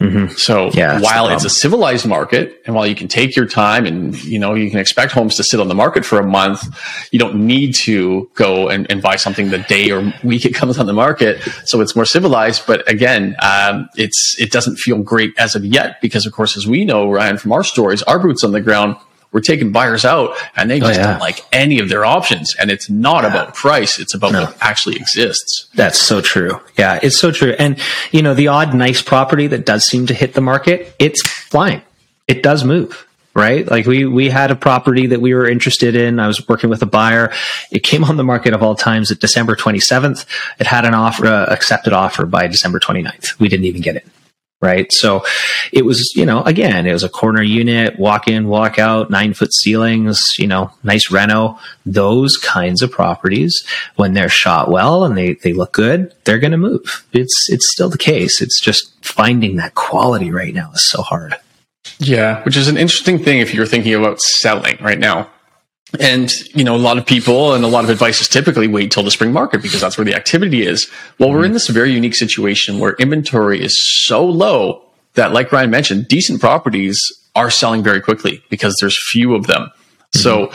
Mm-hmm. 0.00 0.34
So 0.34 0.70
yeah, 0.72 1.00
while 1.00 1.28
it's 1.28 1.44
a 1.44 1.50
civilized 1.50 2.06
market 2.06 2.62
and 2.66 2.74
while 2.74 2.86
you 2.86 2.94
can 2.94 3.08
take 3.08 3.34
your 3.34 3.46
time 3.46 3.86
and, 3.86 4.14
you 4.24 4.38
know, 4.38 4.52
you 4.52 4.68
can 4.70 4.78
expect 4.78 5.12
homes 5.12 5.36
to 5.36 5.44
sit 5.44 5.58
on 5.58 5.68
the 5.68 5.74
market 5.74 6.04
for 6.04 6.18
a 6.18 6.26
month, 6.26 6.62
you 7.12 7.18
don't 7.18 7.46
need 7.46 7.74
to 7.76 8.30
go 8.34 8.68
and, 8.68 8.90
and 8.90 9.00
buy 9.00 9.16
something 9.16 9.48
the 9.48 9.58
day 9.58 9.90
or 9.90 10.12
week 10.24 10.44
it 10.44 10.54
comes 10.54 10.78
on 10.78 10.84
the 10.84 10.92
market. 10.92 11.40
So 11.64 11.80
it's 11.80 11.96
more 11.96 12.04
civilized. 12.04 12.66
But 12.66 12.88
again, 12.90 13.36
um, 13.42 13.88
it's, 13.96 14.36
it 14.38 14.52
doesn't 14.52 14.76
feel 14.76 14.98
great 14.98 15.32
as 15.38 15.54
of 15.54 15.64
yet 15.64 16.00
because 16.02 16.26
of 16.26 16.32
course, 16.32 16.58
as 16.58 16.66
we 16.66 16.84
know, 16.84 17.10
Ryan, 17.10 17.38
from 17.38 17.52
our 17.52 17.64
stories, 17.64 18.02
our 18.02 18.18
boots 18.18 18.44
on 18.44 18.52
the 18.52 18.60
ground, 18.60 18.96
we're 19.36 19.42
taking 19.42 19.70
buyers 19.70 20.06
out 20.06 20.34
and 20.56 20.70
they 20.70 20.76
oh, 20.76 20.86
just 20.86 20.98
oh, 20.98 21.02
yeah. 21.02 21.10
don't 21.10 21.20
like 21.20 21.44
any 21.52 21.78
of 21.78 21.90
their 21.90 22.06
options. 22.06 22.56
And 22.56 22.70
it's 22.70 22.88
not 22.88 23.22
yeah. 23.22 23.28
about 23.28 23.54
price. 23.54 24.00
It's 24.00 24.14
about 24.14 24.32
no. 24.32 24.44
what 24.44 24.56
actually 24.62 24.96
exists. 24.96 25.68
That's 25.74 26.00
so 26.00 26.22
true. 26.22 26.58
Yeah, 26.78 26.98
it's 27.02 27.18
so 27.18 27.30
true. 27.30 27.54
And, 27.58 27.78
you 28.12 28.22
know, 28.22 28.32
the 28.32 28.48
odd 28.48 28.72
nice 28.72 29.02
property 29.02 29.46
that 29.48 29.66
does 29.66 29.84
seem 29.84 30.06
to 30.06 30.14
hit 30.14 30.32
the 30.32 30.40
market, 30.40 30.96
it's 30.98 31.20
flying. 31.28 31.82
It 32.26 32.42
does 32.42 32.64
move 32.64 33.02
right? 33.34 33.70
Like 33.70 33.84
we 33.84 34.06
we 34.06 34.30
had 34.30 34.50
a 34.50 34.56
property 34.56 35.08
that 35.08 35.20
we 35.20 35.34
were 35.34 35.46
interested 35.46 35.94
in. 35.94 36.18
I 36.18 36.26
was 36.26 36.48
working 36.48 36.70
with 36.70 36.80
a 36.80 36.86
buyer. 36.86 37.34
It 37.70 37.80
came 37.80 38.02
on 38.02 38.16
the 38.16 38.24
market 38.24 38.54
of 38.54 38.62
all 38.62 38.74
times 38.74 39.10
at 39.10 39.18
December 39.18 39.54
27th. 39.54 40.24
It 40.58 40.66
had 40.66 40.86
an 40.86 40.94
offer, 40.94 41.26
uh, 41.26 41.44
accepted 41.52 41.92
offer 41.92 42.24
by 42.24 42.46
December 42.46 42.80
29th. 42.80 43.38
We 43.38 43.50
didn't 43.50 43.66
even 43.66 43.82
get 43.82 43.96
it 43.96 44.06
right? 44.60 44.90
So 44.92 45.24
it 45.72 45.84
was, 45.84 46.14
you 46.14 46.24
know, 46.24 46.42
again, 46.42 46.86
it 46.86 46.92
was 46.92 47.02
a 47.02 47.08
corner 47.08 47.42
unit, 47.42 47.98
walk 47.98 48.28
in, 48.28 48.48
walk 48.48 48.78
out, 48.78 49.10
nine 49.10 49.34
foot 49.34 49.52
ceilings, 49.52 50.22
you 50.38 50.46
know, 50.46 50.70
nice 50.82 51.10
reno. 51.10 51.58
Those 51.84 52.36
kinds 52.36 52.82
of 52.82 52.90
properties, 52.90 53.66
when 53.96 54.14
they're 54.14 54.28
shot 54.28 54.70
well 54.70 55.04
and 55.04 55.16
they, 55.16 55.34
they 55.34 55.52
look 55.52 55.72
good, 55.72 56.14
they're 56.24 56.38
going 56.38 56.52
to 56.52 56.58
move. 56.58 57.06
It's, 57.12 57.48
it's 57.50 57.70
still 57.70 57.90
the 57.90 57.98
case. 57.98 58.40
It's 58.40 58.60
just 58.60 58.92
finding 59.04 59.56
that 59.56 59.74
quality 59.74 60.30
right 60.30 60.54
now 60.54 60.72
is 60.72 60.82
so 60.82 61.02
hard. 61.02 61.36
Yeah, 61.98 62.42
which 62.44 62.56
is 62.56 62.68
an 62.68 62.76
interesting 62.76 63.18
thing 63.18 63.38
if 63.40 63.54
you're 63.54 63.66
thinking 63.66 63.94
about 63.94 64.20
selling 64.20 64.76
right 64.80 64.98
now. 64.98 65.30
And, 66.00 66.32
you 66.54 66.64
know, 66.64 66.76
a 66.76 66.78
lot 66.78 66.98
of 66.98 67.06
people 67.06 67.54
and 67.54 67.64
a 67.64 67.68
lot 67.68 67.84
of 67.84 67.90
advice 67.90 68.20
is 68.20 68.28
typically 68.28 68.68
wait 68.68 68.90
till 68.90 69.02
the 69.02 69.10
spring 69.10 69.32
market 69.32 69.62
because 69.62 69.80
that's 69.80 69.96
where 69.98 70.04
the 70.04 70.14
activity 70.14 70.62
is. 70.62 70.90
Well, 71.18 71.30
we're 71.30 71.44
in 71.44 71.52
this 71.52 71.68
very 71.68 71.92
unique 71.92 72.14
situation 72.14 72.78
where 72.78 72.94
inventory 72.94 73.62
is 73.62 73.82
so 74.06 74.24
low 74.24 74.82
that, 75.14 75.32
like 75.32 75.52
Ryan 75.52 75.70
mentioned, 75.70 76.08
decent 76.08 76.40
properties 76.40 77.00
are 77.34 77.50
selling 77.50 77.82
very 77.82 78.00
quickly 78.00 78.42
because 78.50 78.76
there's 78.80 78.96
few 79.10 79.34
of 79.34 79.46
them. 79.46 79.62
Mm-hmm. 79.62 80.18
So, 80.18 80.52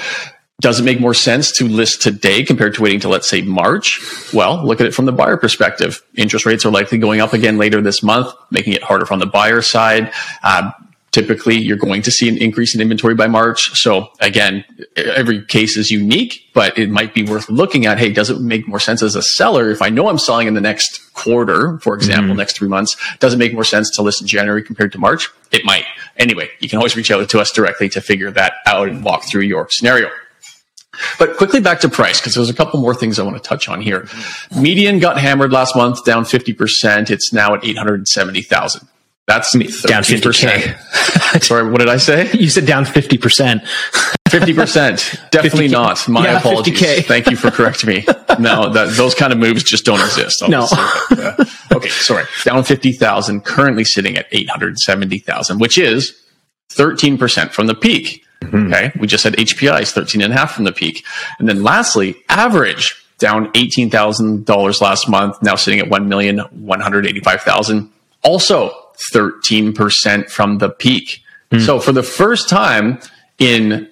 does 0.62 0.80
it 0.80 0.84
make 0.84 1.00
more 1.00 1.16
sense 1.16 1.52
to 1.54 1.68
list 1.68 2.04
today 2.04 2.44
compared 2.44 2.76
to 2.76 2.84
waiting 2.84 3.00
to 3.00 3.10
let's 3.10 3.28
say 3.28 3.42
March? 3.42 4.00
Well, 4.32 4.64
look 4.64 4.80
at 4.80 4.86
it 4.86 4.94
from 4.94 5.06
the 5.06 5.12
buyer 5.12 5.36
perspective. 5.36 6.02
Interest 6.16 6.46
rates 6.46 6.66
are 6.66 6.72
likely 6.72 7.00
going 7.00 7.20
up 7.20 7.34
again 7.34 7.58
later 7.58 7.82
this 7.82 8.04
month, 8.04 8.32
making 8.52 8.74
it 8.74 8.84
harder 8.84 9.08
from 9.08 9.20
the 9.20 9.26
buyer 9.26 9.64
side. 9.64 10.14
Uh, 10.44 10.70
typically 11.12 11.58
you're 11.58 11.78
going 11.78 12.02
to 12.02 12.12
see 12.12 12.30
an 12.30 12.38
increase 12.38 12.74
in 12.74 12.82
inventory 12.82 13.16
by 13.16 13.28
March. 13.28 13.80
So 13.80 14.10
again, 14.20 14.64
every 14.96 15.46
case 15.46 15.78
is 15.78 15.92
unique, 15.92 16.44
but 16.54 16.78
it 16.78 16.90
might 16.90 17.14
be 17.14 17.24
worth 17.24 17.50
looking 17.50 17.86
at. 17.86 18.00
Hey, 18.00 18.12
does 18.12 18.30
it 18.30 18.40
make 18.40 18.68
more 18.68 18.80
sense 18.80 19.02
as 19.02 19.16
a 19.16 19.22
seller? 19.22 19.70
If 19.70 19.82
I 19.82 19.90
know 19.90 20.08
I'm 20.08 20.18
selling 20.18 20.48
in 20.48 20.54
the 20.54 20.62
next 20.62 21.14
quarter, 21.14 21.80
for 21.80 21.96
example, 21.96 22.30
mm-hmm. 22.30 22.38
next 22.38 22.58
three 22.58 22.70
months, 22.70 22.96
does 23.20 23.34
it 23.34 23.38
make 23.38 23.54
more 23.54 23.64
sense 23.64 23.90
to 23.92 24.02
list 24.02 24.22
in 24.22 24.28
January 24.28 24.64
compared 24.64 24.92
to 24.94 25.00
March? 25.00 25.30
It 25.52 25.66
might. 25.66 25.86
Anyway, 26.18 26.50
you 26.60 26.70
can 26.70 26.78
always 26.78 26.96
reach 26.96 27.12
out 27.12 27.30
to 27.30 27.40
us 27.40 27.52
directly 27.52 27.90
to 27.90 28.02
figure 28.02 28.32
that 28.32 28.54
out 28.66 28.88
and 28.88 29.04
walk 29.04 29.26
through 29.26 29.42
your 29.42 29.68
scenario. 29.70 30.10
But 31.18 31.38
quickly 31.38 31.62
back 31.62 31.80
to 31.82 31.90
price, 31.90 32.20
because 32.20 32.36
there's 32.36 32.50
a 32.50 32.54
couple 32.54 32.80
more 32.80 32.94
things 32.94 33.18
I 33.18 33.24
want 33.24 33.42
to 33.42 33.48
touch 33.48 33.70
on 33.70 33.82
here. 33.82 34.08
Median 34.56 35.00
got 35.00 35.18
hammered 35.18 35.52
last 35.52 35.76
month, 35.76 36.04
down 36.04 36.26
50%. 36.26 37.10
It's 37.10 37.32
now 37.32 37.56
at 37.56 37.64
870,000. 37.64 38.88
That's 39.28 39.54
down 39.54 40.04
50%. 40.04 41.40
Sorry, 41.44 41.70
what 41.70 41.78
did 41.80 41.90
I 41.90 41.98
say? 41.98 42.32
You 42.34 42.50
said 42.50 42.66
down 42.66 42.86
50%. 42.86 43.64
50%. 44.28 44.30
Definitely 45.32 45.68
50K. 45.68 45.72
not. 45.72 46.08
My 46.10 46.26
yeah, 46.26 46.40
apologies. 46.40 46.80
50K. 46.80 47.06
Thank 47.06 47.30
you 47.30 47.38
for 47.38 47.52
correcting 47.52 47.90
me. 47.90 48.06
No, 48.40 48.72
that, 48.74 48.96
those 48.98 49.14
kind 49.14 49.32
of 49.32 49.38
moves 49.40 49.64
just 49.64 49.86
don't 49.86 50.02
exist. 50.02 50.44
No. 50.50 50.68
Uh, 50.72 51.46
okay, 51.72 51.90
sorry. 51.90 52.26
Down 52.44 52.64
50,000, 52.64 53.46
currently 53.46 53.84
sitting 53.84 54.18
at 54.18 54.26
870,000, 54.32 55.60
which 55.60 55.78
is 55.78 56.20
13% 56.74 57.52
from 57.52 57.68
the 57.68 57.76
peak. 57.76 58.26
Mm-hmm. 58.42 58.74
Okay. 58.74 58.92
We 59.00 59.06
just 59.08 59.22
said 59.24 59.34
HPI 59.34 59.84
is 59.84 59.92
13 59.92 60.22
and 60.22 60.34
a 60.34 60.36
half 60.36 60.56
from 60.56 60.64
the 60.64 60.72
peak. 60.72 61.06
And 61.38 61.48
then 61.48 61.62
lastly, 61.64 62.16
average 62.28 62.96
down 63.20 63.52
$18,000 63.54 64.82
last 64.82 65.08
month, 65.08 65.38
now 65.44 65.56
sitting 65.56 65.80
at 65.80 65.88
1,185,000. 65.88 67.90
Also 68.24 68.81
13% 69.14 70.30
from 70.30 70.58
the 70.60 70.70
peak. 70.70 71.22
Mm. 71.52 71.66
So 71.66 71.80
for 71.80 71.92
the 71.92 72.04
first 72.04 72.50
time 72.50 73.00
in 73.40 73.90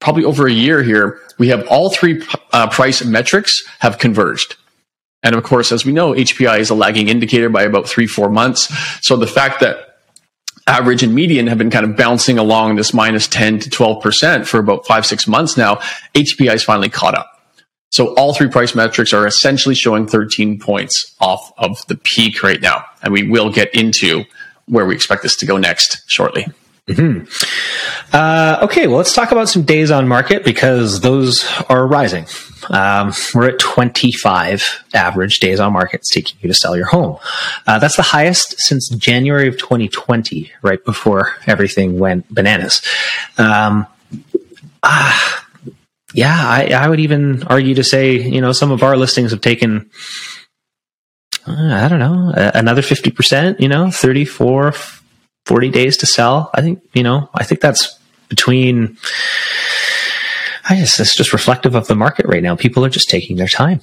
probably 0.00 0.24
over 0.24 0.46
a 0.46 0.52
year 0.52 0.82
here, 0.82 1.20
we 1.38 1.48
have 1.48 1.66
all 1.68 1.90
three 1.90 2.22
uh, 2.52 2.68
price 2.68 3.04
metrics 3.04 3.62
have 3.80 3.98
converged. 3.98 4.56
And 5.22 5.34
of 5.34 5.42
course, 5.42 5.72
as 5.72 5.86
we 5.86 5.92
know, 5.92 6.12
HPI 6.12 6.58
is 6.58 6.70
a 6.70 6.74
lagging 6.74 7.08
indicator 7.08 7.48
by 7.48 7.62
about 7.62 7.88
three, 7.88 8.06
four 8.06 8.28
months. 8.28 8.68
So 9.00 9.16
the 9.16 9.26
fact 9.26 9.60
that 9.60 9.94
average 10.66 11.02
and 11.02 11.14
median 11.14 11.46
have 11.46 11.58
been 11.58 11.70
kind 11.70 11.84
of 11.84 11.96
bouncing 11.96 12.38
along 12.38 12.76
this 12.76 12.94
minus 12.94 13.26
10 13.28 13.60
to 13.60 13.70
12% 13.70 14.46
for 14.46 14.58
about 14.58 14.86
five, 14.86 15.06
six 15.06 15.26
months 15.26 15.56
now, 15.56 15.76
HPI 16.14 16.54
is 16.54 16.62
finally 16.62 16.88
caught 16.88 17.14
up. 17.14 17.33
So 17.94 18.12
all 18.14 18.34
three 18.34 18.48
price 18.48 18.74
metrics 18.74 19.12
are 19.12 19.24
essentially 19.24 19.76
showing 19.76 20.08
13 20.08 20.58
points 20.58 21.14
off 21.20 21.52
of 21.56 21.86
the 21.86 21.94
peak 21.94 22.42
right 22.42 22.60
now. 22.60 22.84
And 23.04 23.12
we 23.12 23.22
will 23.22 23.50
get 23.50 23.72
into 23.72 24.24
where 24.66 24.84
we 24.84 24.96
expect 24.96 25.22
this 25.22 25.36
to 25.36 25.46
go 25.46 25.58
next 25.58 26.02
shortly. 26.10 26.44
Mm-hmm. 26.88 27.24
Uh, 28.12 28.58
okay, 28.62 28.88
well, 28.88 28.96
let's 28.96 29.14
talk 29.14 29.30
about 29.30 29.48
some 29.48 29.62
days 29.62 29.92
on 29.92 30.08
market 30.08 30.44
because 30.44 31.02
those 31.02 31.44
are 31.68 31.86
rising. 31.86 32.26
Um, 32.68 33.12
we're 33.32 33.50
at 33.50 33.60
25 33.60 34.86
average 34.92 35.38
days 35.38 35.60
on 35.60 35.72
market 35.72 36.02
taking 36.10 36.36
you 36.40 36.48
to 36.48 36.54
sell 36.54 36.76
your 36.76 36.86
home. 36.86 37.18
Uh, 37.64 37.78
that's 37.78 37.94
the 37.94 38.02
highest 38.02 38.58
since 38.58 38.88
January 38.88 39.46
of 39.46 39.56
2020, 39.56 40.50
right 40.62 40.84
before 40.84 41.36
everything 41.46 42.00
went 42.00 42.28
bananas. 42.34 42.82
Um, 43.38 43.86
uh, 44.82 45.42
yeah, 46.14 46.32
I, 46.32 46.66
I 46.66 46.88
would 46.88 47.00
even 47.00 47.42
argue 47.44 47.74
to 47.74 47.84
say, 47.84 48.16
you 48.16 48.40
know, 48.40 48.52
some 48.52 48.70
of 48.70 48.84
our 48.84 48.96
listings 48.96 49.32
have 49.32 49.40
taken, 49.40 49.90
uh, 51.46 51.52
I 51.52 51.88
don't 51.88 51.98
know, 51.98 52.32
another 52.34 52.82
50%, 52.82 53.58
you 53.58 53.68
know, 53.68 53.90
34, 53.90 54.74
40 55.46 55.68
days 55.70 55.96
to 55.98 56.06
sell. 56.06 56.50
I 56.54 56.62
think, 56.62 56.82
you 56.94 57.02
know, 57.02 57.28
I 57.34 57.42
think 57.42 57.60
that's 57.60 57.98
between, 58.28 58.96
I 60.70 60.76
guess 60.76 61.00
it's 61.00 61.16
just 61.16 61.32
reflective 61.32 61.74
of 61.74 61.88
the 61.88 61.96
market 61.96 62.26
right 62.26 62.42
now. 62.42 62.54
People 62.54 62.84
are 62.84 62.90
just 62.90 63.10
taking 63.10 63.36
their 63.36 63.48
time, 63.48 63.80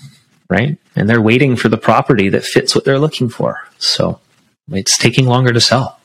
right? 0.49 0.77
And 0.95 1.09
they're 1.09 1.21
waiting 1.21 1.57
for 1.57 1.67
the 1.67 1.77
property 1.77 2.29
that 2.29 2.45
fits 2.45 2.73
what 2.73 2.85
they're 2.85 2.97
looking 2.97 3.27
for. 3.27 3.59
So 3.77 4.21
it's 4.69 4.97
taking 4.97 5.25
longer 5.25 5.51
to 5.51 5.59
sell. 5.61 5.99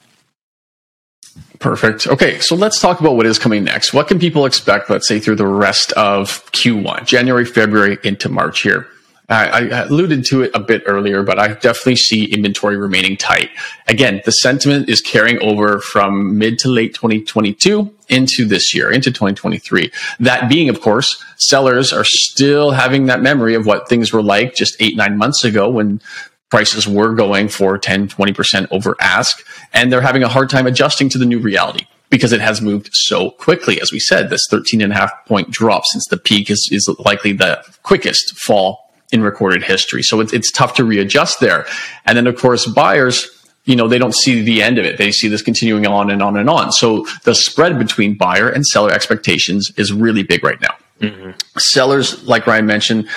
Perfect. 1.59 2.07
Okay, 2.07 2.39
so 2.41 2.55
let's 2.55 2.81
talk 2.81 3.01
about 3.01 3.17
what 3.17 3.27
is 3.27 3.39
coming 3.39 3.65
next. 3.65 3.95
What 3.95 4.09
can 4.09 4.19
people 4.19 4.47
expect, 4.47 4.91
let's 4.91 5.09
say, 5.09 5.19
through 5.19 5.37
the 5.37 5.47
rest 5.47 5.93
of 5.93 6.45
Q1, 6.53 7.07
January, 7.07 7.45
February, 7.45 7.99
into 8.03 8.29
March 8.29 8.61
here? 8.61 8.89
I 9.29 9.83
alluded 9.83 10.25
to 10.27 10.43
it 10.43 10.53
a 10.55 10.61
bit 10.61 10.85
earlier, 10.87 11.25
but 11.25 11.41
I 11.41 11.49
definitely 11.49 11.97
see 11.97 12.27
inventory 12.27 12.77
remaining 12.77 13.17
tight. 13.17 13.51
Again, 13.89 14.23
the 14.25 14.31
sentiment 14.31 14.89
is 14.89 15.01
carrying 15.01 15.43
over 15.43 15.81
from 15.81 16.39
mid 16.39 16.61
to 16.61 16.69
late 16.69 16.95
2022 16.95 17.93
into 18.09 18.45
this 18.45 18.73
year, 18.73 18.89
into 18.89 19.11
2023. 19.11 19.91
That 20.21 20.49
being, 20.49 20.69
of 20.69 20.81
course, 20.81 21.25
sellers 21.39 21.93
are 21.93 22.05
still 22.05 22.71
having 22.71 23.07
that 23.07 23.21
memory 23.21 23.55
of 23.55 23.67
what 23.67 23.89
things 23.89 24.13
were 24.13 24.23
like 24.23 24.55
just 24.55 24.81
eight, 24.81 24.97
nine 24.97 25.19
months 25.19 25.43
ago 25.43 25.69
when 25.69 26.01
prices 26.51 26.87
were 26.87 27.15
going 27.15 27.49
for 27.49 27.79
10, 27.79 28.09
20% 28.09 28.69
over 28.71 28.97
ask, 29.01 29.45
and 29.73 29.93
they're 29.93 30.01
having 30.01 30.23
a 30.23 30.29
hard 30.29 30.51
time 30.51 30.67
adjusting 30.67 31.09
to 31.11 31.19
the 31.19 31.27
new 31.27 31.39
reality 31.39 31.87
because 32.11 32.33
it 32.33 32.41
has 32.41 32.61
moved 32.61 32.95
so 32.95 33.31
quickly. 33.33 33.81
As 33.81 33.93
we 33.93 33.99
said, 33.99 34.31
this 34.31 34.47
13 34.49 34.81
and 34.81 34.93
a 34.93 34.97
half 34.97 35.13
point 35.27 35.51
drop 35.51 35.85
since 35.87 36.07
the 36.07 36.17
peak 36.17 36.51
is, 36.51 36.69
is 36.71 36.89
likely 37.05 37.33
the 37.33 37.65
quickest 37.83 38.39
fall 38.39 38.93
in 39.13 39.23
recorded 39.23 39.63
history. 39.63 40.03
So 40.03 40.21
it's, 40.21 40.33
it's 40.33 40.51
tough 40.51 40.75
to 40.75 40.85
readjust 40.85 41.41
there. 41.41 41.67
And 42.05 42.17
then, 42.17 42.27
of 42.27 42.37
course, 42.37 42.67
buyers, 42.67 43.29
you 43.65 43.77
know, 43.77 43.89
they 43.89 43.99
don't 43.99 44.15
see 44.15 44.43
the 44.43 44.63
end 44.63 44.79
of 44.79 44.85
it. 44.85 44.99
They 44.99 45.11
see 45.11 45.29
this 45.29 45.43
continuing 45.43 45.87
on 45.87 46.11
and 46.11 46.23
on 46.23 46.37
and 46.37 46.49
on. 46.49 46.73
So 46.73 47.07
the 47.25 47.35
spread 47.35 47.79
between 47.79 48.17
buyer 48.17 48.49
and 48.49 48.67
seller 48.67 48.93
expectations 48.93 49.73
is 49.77 49.93
really 49.93 50.23
big 50.23 50.45
right 50.45 50.61
now. 50.61 50.77
Mm-hmm. 51.01 51.33
Sellers, 51.59 52.25
like 52.27 52.47
Ryan 52.47 52.67
mentioned, 52.67 53.09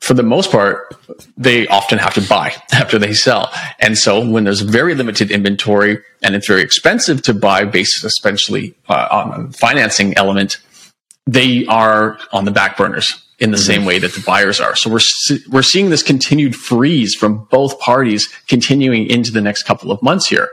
for 0.00 0.14
the 0.14 0.22
most 0.22 0.50
part, 0.50 0.94
they 1.36 1.66
often 1.68 1.98
have 1.98 2.14
to 2.14 2.20
buy 2.20 2.54
after 2.72 2.98
they 2.98 3.12
sell. 3.12 3.50
And 3.78 3.96
so 3.96 4.26
when 4.28 4.44
there's 4.44 4.60
very 4.60 4.94
limited 4.94 5.30
inventory 5.30 5.98
and 6.22 6.34
it's 6.34 6.46
very 6.46 6.62
expensive 6.62 7.22
to 7.22 7.34
buy 7.34 7.64
based 7.64 8.04
especially 8.04 8.74
uh, 8.88 9.08
on 9.10 9.52
financing 9.52 10.16
element, 10.16 10.58
they 11.26 11.66
are 11.66 12.18
on 12.32 12.44
the 12.44 12.50
back 12.50 12.76
burners 12.76 13.22
in 13.38 13.50
the 13.50 13.56
mm-hmm. 13.56 13.66
same 13.66 13.84
way 13.84 13.98
that 13.98 14.12
the 14.14 14.22
buyers 14.22 14.60
are. 14.60 14.76
So 14.76 14.90
we're, 14.90 15.00
we're 15.50 15.62
seeing 15.62 15.90
this 15.90 16.02
continued 16.02 16.54
freeze 16.54 17.14
from 17.14 17.46
both 17.50 17.78
parties 17.80 18.28
continuing 18.48 19.06
into 19.08 19.30
the 19.30 19.42
next 19.42 19.64
couple 19.64 19.90
of 19.90 20.02
months 20.02 20.26
here. 20.28 20.48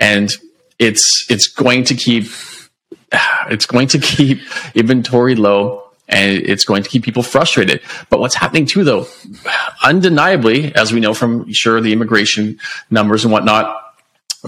And 0.00 0.34
it's, 0.78 1.26
it's 1.28 1.46
going 1.46 1.84
to 1.84 1.94
keep, 1.94 2.24
it's 3.50 3.66
going 3.66 3.88
to 3.88 3.98
keep 3.98 4.40
inventory 4.74 5.36
low 5.36 5.83
and 6.14 6.46
it's 6.46 6.64
going 6.64 6.82
to 6.84 6.88
keep 6.88 7.02
people 7.02 7.24
frustrated. 7.24 7.82
But 8.08 8.20
what's 8.20 8.36
happening 8.36 8.66
too, 8.66 8.84
though, 8.84 9.08
undeniably, 9.82 10.72
as 10.74 10.92
we 10.92 11.00
know 11.00 11.12
from 11.12 11.52
sure 11.52 11.80
the 11.80 11.92
immigration 11.92 12.58
numbers 12.88 13.24
and 13.24 13.32
whatnot, 13.32 13.80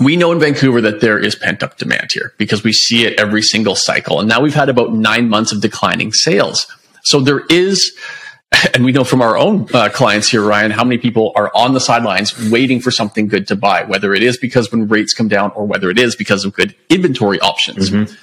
we 0.01 0.15
know 0.17 0.31
in 0.31 0.39
Vancouver 0.39 0.81
that 0.83 1.01
there 1.01 1.19
is 1.19 1.35
pent 1.35 1.63
up 1.63 1.77
demand 1.77 2.13
here 2.13 2.35
because 2.39 2.63
we 2.63 2.73
see 2.73 3.05
it 3.05 3.19
every 3.19 3.43
single 3.43 3.75
cycle. 3.75 4.21
And 4.21 4.29
now 4.29 4.41
we've 4.41 4.55
had 4.55 4.69
about 4.69 4.93
nine 4.93 5.29
months 5.29 5.53
of 5.53 5.61
declining 5.61 6.13
sales. 6.13 6.67
So 7.03 7.21
there 7.21 7.43
is, 7.51 7.97
and 8.75 8.85
we 8.85 8.93
know 8.93 9.03
from 9.03 9.21
our 9.21 9.37
own 9.37 9.67
uh, 9.75 9.89
clients 9.89 10.29
here, 10.29 10.43
Ryan, 10.43 10.71
how 10.71 10.85
many 10.85 10.99
people 10.99 11.33
are 11.35 11.51
on 11.53 11.75
the 11.75 11.81
sidelines 11.81 12.49
waiting 12.51 12.79
for 12.79 12.93
something 12.93 13.27
good 13.27 13.49
to 13.49 13.57
buy, 13.57 13.83
whether 13.83 14.15
it 14.15 14.23
is 14.23 14.37
because 14.37 14.71
when 14.71 14.87
rates 14.87 15.15
come 15.15 15.27
down 15.27 15.51
or 15.53 15.67
whether 15.67 15.91
it 15.91 15.99
is 15.99 16.15
because 16.15 16.45
of 16.45 16.53
good 16.53 16.77
inventory 16.91 17.41
options. 17.41 17.91
Mm-hmm. 17.91 18.15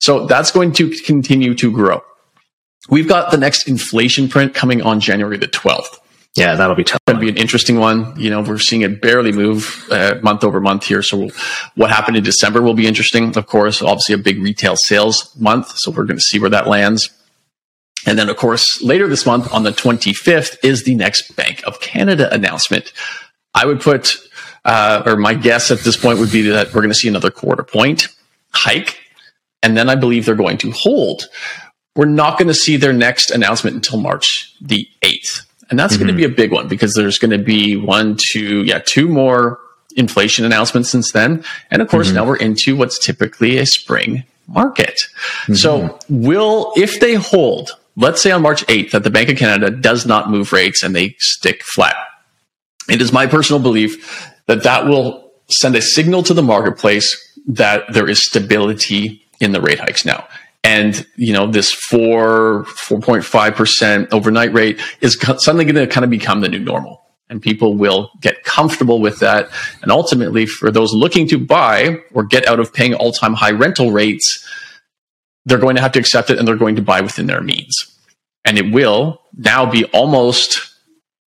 So 0.00 0.26
that's 0.26 0.50
going 0.50 0.72
to 0.72 0.90
continue 1.04 1.54
to 1.54 1.70
grow. 1.70 2.02
We've 2.88 3.08
got 3.08 3.30
the 3.30 3.36
next 3.36 3.68
inflation 3.68 4.28
print 4.28 4.54
coming 4.54 4.82
on 4.82 5.00
January 5.00 5.36
the 5.36 5.48
12th. 5.48 5.98
Yeah, 6.34 6.54
that'll 6.54 6.76
be 6.76 6.84
tough. 6.84 7.00
That'll 7.06 7.20
be 7.20 7.28
an 7.28 7.36
interesting 7.36 7.78
one. 7.78 8.14
You 8.18 8.30
know, 8.30 8.42
we're 8.42 8.58
seeing 8.58 8.82
it 8.82 9.02
barely 9.02 9.32
move 9.32 9.88
uh, 9.90 10.16
month 10.22 10.44
over 10.44 10.60
month 10.60 10.84
here. 10.84 11.02
So, 11.02 11.30
what 11.74 11.90
happened 11.90 12.16
in 12.16 12.22
December 12.22 12.62
will 12.62 12.74
be 12.74 12.86
interesting. 12.86 13.36
Of 13.36 13.46
course, 13.46 13.82
obviously 13.82 14.14
a 14.14 14.18
big 14.18 14.40
retail 14.40 14.76
sales 14.76 15.34
month. 15.36 15.76
So, 15.76 15.90
we're 15.90 16.04
going 16.04 16.18
to 16.18 16.22
see 16.22 16.38
where 16.38 16.50
that 16.50 16.68
lands. 16.68 17.10
And 18.06 18.16
then, 18.16 18.28
of 18.28 18.36
course, 18.36 18.80
later 18.82 19.08
this 19.08 19.26
month 19.26 19.52
on 19.52 19.64
the 19.64 19.70
25th 19.70 20.58
is 20.62 20.84
the 20.84 20.94
next 20.94 21.34
Bank 21.34 21.62
of 21.66 21.80
Canada 21.80 22.32
announcement. 22.32 22.92
I 23.54 23.66
would 23.66 23.80
put 23.80 24.16
uh, 24.64 25.02
or 25.06 25.16
my 25.16 25.34
guess 25.34 25.70
at 25.70 25.80
this 25.80 25.96
point 25.96 26.18
would 26.18 26.30
be 26.30 26.42
that 26.42 26.68
we're 26.68 26.82
going 26.82 26.90
to 26.90 26.94
see 26.94 27.08
another 27.08 27.30
quarter 27.30 27.62
point 27.62 28.08
hike. 28.52 28.98
And 29.62 29.76
then 29.76 29.88
I 29.88 29.94
believe 29.94 30.26
they're 30.26 30.34
going 30.34 30.58
to 30.58 30.70
hold. 30.70 31.28
We're 31.98 32.04
not 32.04 32.38
going 32.38 32.46
to 32.46 32.54
see 32.54 32.76
their 32.76 32.92
next 32.92 33.32
announcement 33.32 33.74
until 33.74 33.98
March 33.98 34.54
the 34.60 34.88
8th. 35.02 35.44
And 35.68 35.76
that's 35.76 35.94
mm-hmm. 35.94 36.04
going 36.04 36.14
to 36.14 36.16
be 36.16 36.32
a 36.32 36.34
big 36.34 36.52
one 36.52 36.68
because 36.68 36.94
there's 36.94 37.18
going 37.18 37.32
to 37.32 37.44
be 37.44 37.76
one, 37.76 38.16
two, 38.16 38.62
yeah, 38.62 38.78
two 38.78 39.08
more 39.08 39.58
inflation 39.96 40.44
announcements 40.44 40.90
since 40.90 41.10
then. 41.10 41.42
And 41.72 41.82
of 41.82 41.88
course, 41.88 42.06
mm-hmm. 42.06 42.14
now 42.14 42.26
we're 42.26 42.36
into 42.36 42.76
what's 42.76 43.04
typically 43.04 43.58
a 43.58 43.66
spring 43.66 44.22
market. 44.46 45.00
Mm-hmm. 45.42 45.54
So 45.54 45.98
will, 46.08 46.72
if 46.76 47.00
they 47.00 47.14
hold, 47.14 47.72
let's 47.96 48.22
say 48.22 48.30
on 48.30 48.42
March 48.42 48.64
8th 48.66 48.92
that 48.92 49.02
the 49.02 49.10
Bank 49.10 49.28
of 49.28 49.36
Canada 49.36 49.68
does 49.68 50.06
not 50.06 50.30
move 50.30 50.52
rates 50.52 50.84
and 50.84 50.94
they 50.94 51.16
stick 51.18 51.64
flat. 51.64 51.96
It 52.88 53.02
is 53.02 53.12
my 53.12 53.26
personal 53.26 53.60
belief 53.60 54.32
that 54.46 54.62
that 54.62 54.86
will 54.86 55.32
send 55.48 55.74
a 55.74 55.82
signal 55.82 56.22
to 56.22 56.32
the 56.32 56.44
marketplace 56.44 57.12
that 57.48 57.92
there 57.92 58.08
is 58.08 58.24
stability 58.24 59.26
in 59.40 59.50
the 59.50 59.60
rate 59.60 59.80
hikes 59.80 60.04
now. 60.04 60.28
And, 60.64 61.06
you 61.16 61.32
know, 61.32 61.50
this 61.50 61.72
four, 61.72 62.64
4.5% 62.64 64.12
overnight 64.12 64.52
rate 64.52 64.80
is 65.00 65.16
suddenly 65.38 65.64
going 65.64 65.76
to 65.76 65.86
kind 65.86 66.04
of 66.04 66.10
become 66.10 66.40
the 66.40 66.48
new 66.48 66.58
normal 66.58 67.08
and 67.30 67.42
people 67.42 67.76
will 67.76 68.10
get 68.20 68.44
comfortable 68.44 69.00
with 69.00 69.20
that. 69.20 69.50
And 69.82 69.92
ultimately, 69.92 70.46
for 70.46 70.70
those 70.70 70.94
looking 70.94 71.28
to 71.28 71.38
buy 71.38 71.98
or 72.12 72.24
get 72.24 72.46
out 72.46 72.60
of 72.60 72.72
paying 72.72 72.94
all 72.94 73.12
time 73.12 73.34
high 73.34 73.50
rental 73.50 73.90
rates, 73.90 74.46
they're 75.44 75.58
going 75.58 75.76
to 75.76 75.82
have 75.82 75.92
to 75.92 75.98
accept 75.98 76.30
it 76.30 76.38
and 76.38 76.46
they're 76.46 76.56
going 76.56 76.76
to 76.76 76.82
buy 76.82 77.00
within 77.00 77.26
their 77.26 77.40
means. 77.40 77.74
And 78.44 78.58
it 78.58 78.72
will 78.72 79.20
now 79.36 79.70
be 79.70 79.84
almost 79.86 80.74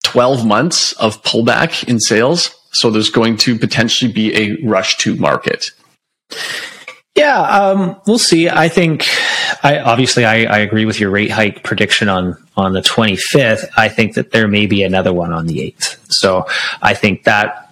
12 0.04 0.46
months 0.46 0.92
of 0.94 1.22
pullback 1.22 1.88
in 1.88 2.00
sales. 2.00 2.54
So 2.72 2.90
there's 2.90 3.10
going 3.10 3.36
to 3.38 3.58
potentially 3.58 4.10
be 4.10 4.34
a 4.36 4.56
rush 4.66 4.96
to 4.98 5.14
market. 5.16 5.70
Yeah, 7.14 7.40
um, 7.40 8.00
we'll 8.06 8.18
see. 8.18 8.48
I 8.48 8.68
think, 8.68 9.06
I 9.62 9.78
obviously 9.78 10.24
I, 10.24 10.44
I, 10.44 10.58
agree 10.60 10.86
with 10.86 10.98
your 10.98 11.10
rate 11.10 11.30
hike 11.30 11.62
prediction 11.62 12.08
on 12.08 12.42
on 12.56 12.72
the 12.72 12.80
25th. 12.80 13.68
I 13.76 13.90
think 13.90 14.14
that 14.14 14.30
there 14.30 14.48
may 14.48 14.64
be 14.64 14.82
another 14.82 15.12
one 15.12 15.30
on 15.30 15.46
the 15.46 15.58
8th. 15.58 15.98
So 16.10 16.46
I 16.80 16.94
think 16.94 17.24
that 17.24 17.70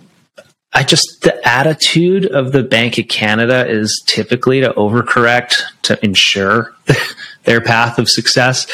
I 0.73 0.85
just 0.85 1.23
the 1.23 1.49
attitude 1.49 2.27
of 2.27 2.53
the 2.53 2.63
Bank 2.63 2.99
of 2.99 3.09
Canada 3.09 3.67
is 3.67 4.03
typically 4.07 4.61
to 4.61 4.73
overcorrect 4.75 5.63
to 5.83 6.03
ensure 6.05 6.75
their 7.45 7.61
path 7.61 7.99
of 7.99 8.09
success. 8.09 8.67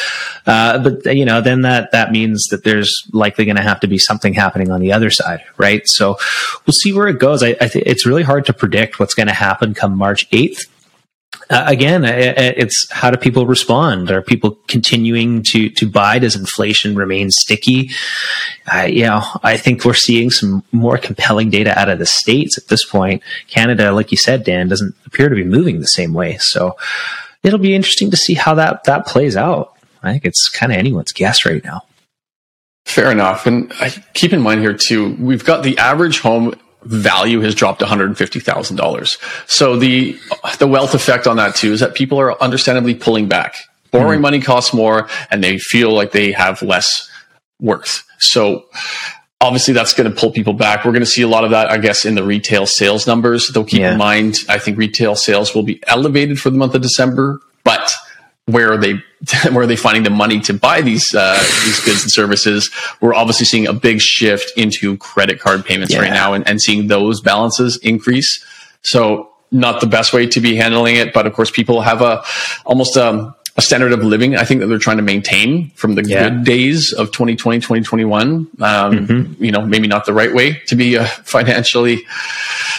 Uh, 0.45 0.77
but 0.79 1.15
you 1.15 1.25
know, 1.25 1.41
then 1.41 1.61
that 1.61 1.91
that 1.91 2.11
means 2.11 2.47
that 2.47 2.63
there's 2.63 3.03
likely 3.13 3.45
going 3.45 3.55
to 3.55 3.61
have 3.61 3.79
to 3.79 3.87
be 3.87 3.97
something 3.97 4.33
happening 4.33 4.71
on 4.71 4.81
the 4.81 4.91
other 4.91 5.09
side, 5.09 5.41
right? 5.57 5.87
So 5.87 6.17
we'll 6.65 6.73
see 6.73 6.93
where 6.93 7.07
it 7.07 7.19
goes. 7.19 7.43
I, 7.43 7.55
I 7.61 7.67
think 7.67 7.85
it's 7.85 8.05
really 8.05 8.23
hard 8.23 8.45
to 8.45 8.53
predict 8.53 8.99
what's 8.99 9.13
going 9.13 9.27
to 9.27 9.33
happen 9.33 9.73
come 9.73 9.97
March 9.97 10.27
eighth. 10.31 10.65
Uh, 11.49 11.63
again, 11.67 12.03
it's 12.03 12.91
how 12.91 13.09
do 13.09 13.17
people 13.17 13.45
respond? 13.45 14.11
Are 14.11 14.21
people 14.21 14.57
continuing 14.67 15.43
to 15.43 15.69
to 15.69 15.89
buy? 15.89 16.19
Does 16.19 16.35
inflation 16.35 16.95
remain 16.95 17.31
sticky? 17.31 17.91
Uh, 18.73 18.81
you 18.81 19.03
know, 19.03 19.21
I 19.43 19.55
think 19.55 19.85
we're 19.85 19.93
seeing 19.93 20.29
some 20.29 20.63
more 20.73 20.97
compelling 20.97 21.49
data 21.49 21.77
out 21.79 21.89
of 21.89 21.99
the 21.99 22.05
states 22.05 22.57
at 22.57 22.67
this 22.67 22.83
point. 22.83 23.23
Canada, 23.47 23.93
like 23.93 24.11
you 24.11 24.17
said, 24.17 24.43
Dan, 24.43 24.67
doesn't 24.67 24.93
appear 25.05 25.29
to 25.29 25.35
be 25.35 25.43
moving 25.43 25.79
the 25.79 25.87
same 25.87 26.13
way. 26.13 26.37
So 26.37 26.75
it'll 27.47 27.59
be 27.59 27.73
interesting 27.73 28.11
to 28.11 28.17
see 28.17 28.33
how 28.33 28.53
that 28.55 28.83
that 28.83 29.07
plays 29.07 29.35
out. 29.35 29.73
I 30.03 30.11
think 30.11 30.25
it's 30.25 30.49
kind 30.49 30.71
of 30.71 30.77
anyone's 30.77 31.11
guess 31.11 31.45
right 31.45 31.63
now. 31.63 31.81
Fair 32.85 33.11
enough, 33.11 33.47
and 33.47 33.71
I, 33.79 33.89
keep 34.13 34.31
in 34.31 34.41
mind 34.41 34.61
here 34.61 34.73
too, 34.73 35.15
we've 35.19 35.43
got 35.43 35.63
the 35.63 35.77
average 35.77 36.19
home 36.19 36.53
value 36.83 37.41
has 37.41 37.53
dropped 37.53 37.81
$150,000. 37.81 39.17
So 39.47 39.75
the 39.77 40.17
the 40.59 40.67
wealth 40.67 40.93
effect 40.93 41.27
on 41.27 41.37
that 41.37 41.55
too 41.55 41.73
is 41.73 41.81
that 41.81 41.95
people 41.95 42.19
are 42.19 42.41
understandably 42.41 42.95
pulling 42.95 43.27
back. 43.27 43.55
Borrowing 43.91 44.19
mm. 44.19 44.23
money 44.23 44.41
costs 44.41 44.73
more 44.73 45.09
and 45.31 45.43
they 45.43 45.57
feel 45.57 45.93
like 45.93 46.11
they 46.11 46.31
have 46.31 46.61
less 46.61 47.09
worth. 47.59 48.05
So 48.19 48.65
obviously 49.41 49.73
that's 49.73 49.93
going 49.93 50.09
to 50.11 50.19
pull 50.19 50.31
people 50.31 50.53
back. 50.53 50.83
We're 50.83 50.91
going 50.91 51.01
to 51.01 51.05
see 51.05 51.21
a 51.21 51.27
lot 51.27 51.43
of 51.43 51.51
that, 51.51 51.69
I 51.69 51.77
guess, 51.77 52.05
in 52.05 52.15
the 52.15 52.23
retail 52.23 52.65
sales 52.65 53.07
numbers. 53.07 53.49
Though 53.49 53.63
keep 53.63 53.81
yeah. 53.81 53.93
in 53.93 53.97
mind, 53.97 54.39
I 54.49 54.59
think 54.59 54.77
retail 54.77 55.15
sales 55.15 55.53
will 55.53 55.63
be 55.63 55.81
elevated 55.87 56.39
for 56.39 56.49
the 56.49 56.57
month 56.57 56.75
of 56.75 56.81
December, 56.81 57.39
but 57.63 57.93
where 58.45 58.71
are 58.71 58.77
they 58.77 58.93
where 59.51 59.63
are 59.63 59.67
they 59.67 59.75
finding 59.75 60.03
the 60.03 60.09
money 60.09 60.39
to 60.41 60.53
buy 60.53 60.81
these 60.81 61.13
uh, 61.13 61.37
these 61.65 61.79
goods 61.81 62.03
and 62.03 62.11
services? 62.11 62.69
We're 63.01 63.13
obviously 63.13 63.45
seeing 63.45 63.67
a 63.67 63.73
big 63.73 64.01
shift 64.01 64.57
into 64.57 64.97
credit 64.97 65.39
card 65.39 65.65
payments 65.65 65.93
yeah. 65.93 66.01
right 66.01 66.13
now, 66.13 66.33
and, 66.33 66.47
and 66.47 66.61
seeing 66.61 66.87
those 66.87 67.21
balances 67.21 67.77
increase. 67.77 68.43
So 68.81 69.31
not 69.51 69.79
the 69.79 69.87
best 69.87 70.13
way 70.13 70.27
to 70.27 70.39
be 70.39 70.55
handling 70.55 70.95
it, 70.97 71.13
but 71.13 71.25
of 71.25 71.33
course, 71.33 71.51
people 71.51 71.81
have 71.81 72.01
a 72.01 72.23
almost 72.65 72.97
um, 72.97 73.33
a 73.57 73.61
standard 73.61 73.91
of 73.91 74.03
living 74.03 74.35
I 74.35 74.43
think 74.43 74.61
that 74.61 74.67
they're 74.67 74.77
trying 74.77 74.97
to 74.97 75.03
maintain 75.03 75.71
from 75.71 75.95
the 75.95 76.03
yeah. 76.03 76.29
good 76.29 76.43
days 76.43 76.93
of 76.93 77.07
2020, 77.07 77.59
2021. 77.59 78.23
Um, 78.23 78.47
mm-hmm. 78.59 79.43
You 79.43 79.51
know, 79.51 79.65
maybe 79.65 79.87
not 79.87 80.05
the 80.05 80.13
right 80.13 80.33
way 80.33 80.61
to 80.67 80.75
be 80.75 80.97
uh, 80.97 81.05
financially 81.23 82.03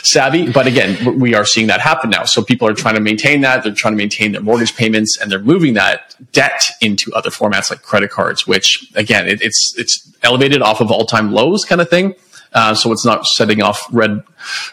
savvy, 0.02 0.50
but 0.50 0.68
again, 0.68 1.18
we 1.18 1.34
are 1.34 1.44
seeing 1.44 1.66
that 1.66 1.80
happen 1.80 2.10
now. 2.10 2.24
So 2.24 2.42
people 2.42 2.68
are 2.68 2.74
trying 2.74 2.94
to 2.94 3.00
maintain 3.00 3.40
that. 3.40 3.64
They're 3.64 3.74
trying 3.74 3.94
to 3.94 3.98
maintain 3.98 4.32
their 4.32 4.40
mortgage 4.40 4.76
payments 4.76 5.18
and 5.20 5.32
they're 5.32 5.40
moving 5.40 5.74
that 5.74 6.14
debt 6.32 6.62
into 6.80 7.12
other 7.12 7.30
formats 7.30 7.70
like 7.70 7.82
credit 7.82 8.10
cards, 8.10 8.46
which 8.46 8.88
again, 8.94 9.26
it, 9.26 9.42
it's, 9.42 9.74
it's 9.76 10.08
elevated 10.22 10.62
off 10.62 10.80
of 10.80 10.92
all 10.92 11.06
time 11.06 11.32
lows 11.32 11.64
kind 11.64 11.80
of 11.80 11.90
thing. 11.90 12.14
Uh, 12.52 12.74
so 12.74 12.92
it's 12.92 13.04
not 13.04 13.26
setting 13.26 13.60
off 13.62 13.82
red 13.92 14.22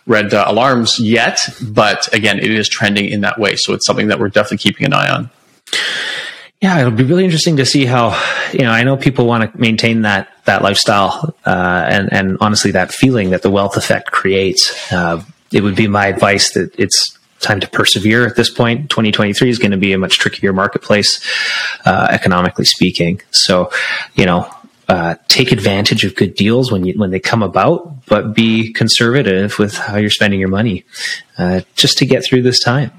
red 0.05 0.33
uh, 0.33 0.45
alarms 0.47 0.97
yet, 0.97 1.49
but 1.61 2.11
again, 2.13 2.39
it 2.39 2.49
is 2.49 2.69
trending 2.69 3.05
in 3.05 3.21
that 3.21 3.37
way. 3.37 3.55
So 3.57 3.73
it's 3.73 3.85
something 3.85 4.07
that 4.07 4.19
we're 4.19 4.29
definitely 4.29 4.59
keeping 4.59 4.85
an 4.85 4.93
eye 4.93 5.09
on. 5.09 5.29
Yeah, 6.61 6.79
it'll 6.79 6.91
be 6.91 7.03
really 7.03 7.25
interesting 7.25 7.57
to 7.57 7.65
see 7.65 7.85
how 7.85 8.19
you 8.51 8.59
know. 8.59 8.71
I 8.71 8.83
know 8.83 8.97
people 8.97 9.27
want 9.27 9.51
to 9.51 9.59
maintain 9.59 10.01
that 10.03 10.29
that 10.45 10.63
lifestyle, 10.63 11.35
uh, 11.45 11.85
and 11.87 12.11
and 12.11 12.37
honestly, 12.41 12.71
that 12.71 12.91
feeling 12.91 13.31
that 13.31 13.41
the 13.41 13.51
wealth 13.51 13.77
effect 13.77 14.11
creates. 14.11 14.91
Uh, 14.91 15.23
it 15.51 15.61
would 15.61 15.75
be 15.75 15.87
my 15.87 16.07
advice 16.07 16.53
that 16.53 16.73
it's 16.79 17.17
time 17.39 17.59
to 17.59 17.69
persevere 17.69 18.25
at 18.25 18.35
this 18.35 18.49
point. 18.49 18.89
2023 18.89 19.49
is 19.49 19.59
going 19.59 19.71
to 19.71 19.77
be 19.77 19.93
a 19.93 19.97
much 19.97 20.17
trickier 20.17 20.53
marketplace, 20.53 21.21
uh, 21.85 22.07
economically 22.09 22.65
speaking. 22.65 23.21
So, 23.31 23.71
you 24.15 24.25
know, 24.25 24.49
uh, 24.87 25.15
take 25.27 25.51
advantage 25.51 26.03
of 26.03 26.15
good 26.15 26.35
deals 26.35 26.71
when 26.71 26.85
you, 26.85 26.93
when 26.97 27.11
they 27.11 27.19
come 27.19 27.43
about, 27.43 28.05
but 28.05 28.33
be 28.33 28.73
conservative 28.73 29.59
with 29.59 29.75
how 29.77 29.97
you're 29.97 30.09
spending 30.09 30.39
your 30.39 30.49
money, 30.49 30.83
uh, 31.37 31.61
just 31.75 31.97
to 31.99 32.05
get 32.05 32.23
through 32.23 32.41
this 32.41 32.59
time 32.59 32.91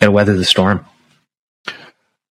and 0.00 0.12
weather 0.12 0.36
the 0.36 0.44
storm. 0.44 0.84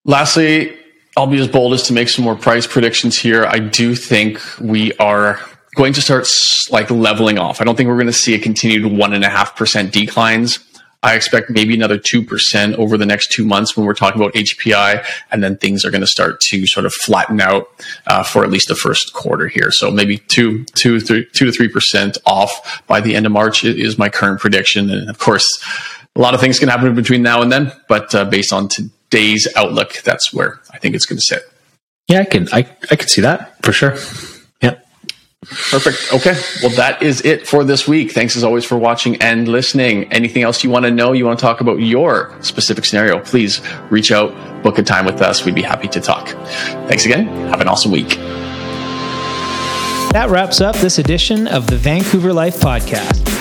Lastly, 0.06 0.78
I'll 1.16 1.28
be 1.28 1.40
as 1.40 1.48
bold 1.48 1.74
as 1.74 1.84
to 1.84 1.94
make 1.94 2.10
some 2.10 2.26
more 2.26 2.36
price 2.36 2.66
predictions 2.66 3.18
here. 3.18 3.46
I 3.46 3.60
do 3.60 3.96
think 3.96 4.40
we 4.60 4.94
are 4.94 5.40
going 5.76 5.94
to 5.94 6.02
start 6.02 6.28
like 6.70 6.90
leveling 6.90 7.38
off. 7.38 7.62
I 7.62 7.64
don't 7.64 7.76
think 7.76 7.88
we're 7.88 7.96
going 7.96 8.08
to 8.08 8.14
see 8.14 8.34
a 8.34 8.40
continued 8.40 8.86
one 8.92 9.14
and 9.14 9.24
a 9.24 9.30
half 9.30 9.56
percent 9.56 9.94
declines. 9.94 10.60
I 11.04 11.16
expect 11.16 11.50
maybe 11.50 11.74
another 11.74 11.98
2% 11.98 12.76
over 12.76 12.96
the 12.96 13.08
next 13.08 13.32
two 13.32 13.44
months 13.44 13.76
when 13.76 13.88
we're 13.88 13.96
talking 13.96 14.22
about 14.22 14.36
HPI. 14.36 15.04
And 15.32 15.44
then 15.44 15.58
things 15.58 15.84
are 15.84 15.90
going 15.90 16.02
to 16.02 16.08
start 16.08 16.40
to 16.42 16.68
sort 16.68 16.86
of 16.86 16.94
flatten 16.94 17.42
out 17.42 17.68
uh, 18.06 18.22
for 18.22 18.44
at 18.44 18.52
least 18.52 18.68
the 18.68 18.76
first 18.76 19.14
quarter 19.14 19.48
here. 19.48 19.72
So 19.72 19.90
maybe 19.90 20.20
two, 20.20 20.64
two, 20.76 21.00
three, 21.00 21.26
two 21.34 21.50
to 21.50 21.52
3% 21.52 22.20
off 22.26 22.86
by 22.86 23.02
the 23.02 23.16
end 23.16 23.26
of 23.26 23.32
March 23.32 23.64
is 23.64 23.98
my 23.98 24.10
current 24.10 24.40
prediction. 24.40 24.92
And 24.92 25.10
of 25.10 25.18
course, 25.18 25.48
a 26.16 26.22
lot 26.22 26.36
of 26.36 26.40
things 26.40 26.60
can 26.60 26.70
happen 26.70 26.94
between 26.94 27.24
now 27.24 27.42
and 27.42 27.52
then, 27.52 27.72
but 27.88 28.14
uh, 28.14 28.26
based 28.26 28.54
on 28.54 28.68
today's 29.12 29.48
outlook, 29.56 30.02
that's 30.04 30.34
where 30.34 30.62
I 30.72 30.80
think 30.80 30.96
it's 30.96 31.06
going 31.06 31.18
to 31.18 31.24
sit. 31.24 31.44
Yeah, 32.08 32.22
I 32.22 32.26
can, 32.26 32.48
I, 32.52 32.60
I 32.90 32.96
can 32.96 33.08
see 33.08 33.22
that 33.22 33.64
for 33.64 33.72
sure. 33.72 33.96
Yeah. 34.62 34.80
Perfect. 35.70 36.14
Okay. 36.14 36.40
Well, 36.62 36.76
that 36.78 37.02
is 37.02 37.22
it 37.26 37.48
for 37.48 37.64
this 37.64 37.88
week. 37.88 38.12
Thanks 38.12 38.36
as 38.36 38.44
always 38.44 38.64
for 38.66 38.78
watching 38.78 39.22
and 39.22 39.48
listening. 39.48 40.12
Anything 40.12 40.44
else 40.44 40.64
you 40.64 40.70
want 40.70 40.86
to 40.86 40.92
know, 40.92 41.14
you 41.14 41.26
want 41.26 41.40
to 41.40 41.44
talk 41.44 41.62
about 41.62 41.80
your 41.80 42.36
specific 42.42 42.86
scenario, 42.86 43.20
please 43.20 43.62
reach 43.90 44.12
out, 44.12 44.64
book 44.64 44.78
a 44.78 44.84
time 44.84 45.06
with 45.06 45.22
us. 45.22 45.46
We'd 45.46 45.56
be 45.56 45.62
happy 45.62 45.88
to 45.90 46.02
talk. 46.02 46.30
Thanks 46.88 47.06
again. 47.06 47.28
Have 47.48 47.62
an 47.62 47.68
awesome 47.68 47.92
week. 47.92 48.10
That 50.14 50.28
wraps 50.30 50.60
up 50.62 50.76
this 50.78 51.00
edition 51.00 51.48
of 51.48 51.68
the 51.68 51.78
Vancouver 51.78 52.34
Life 52.34 52.60
Podcast. 52.60 53.41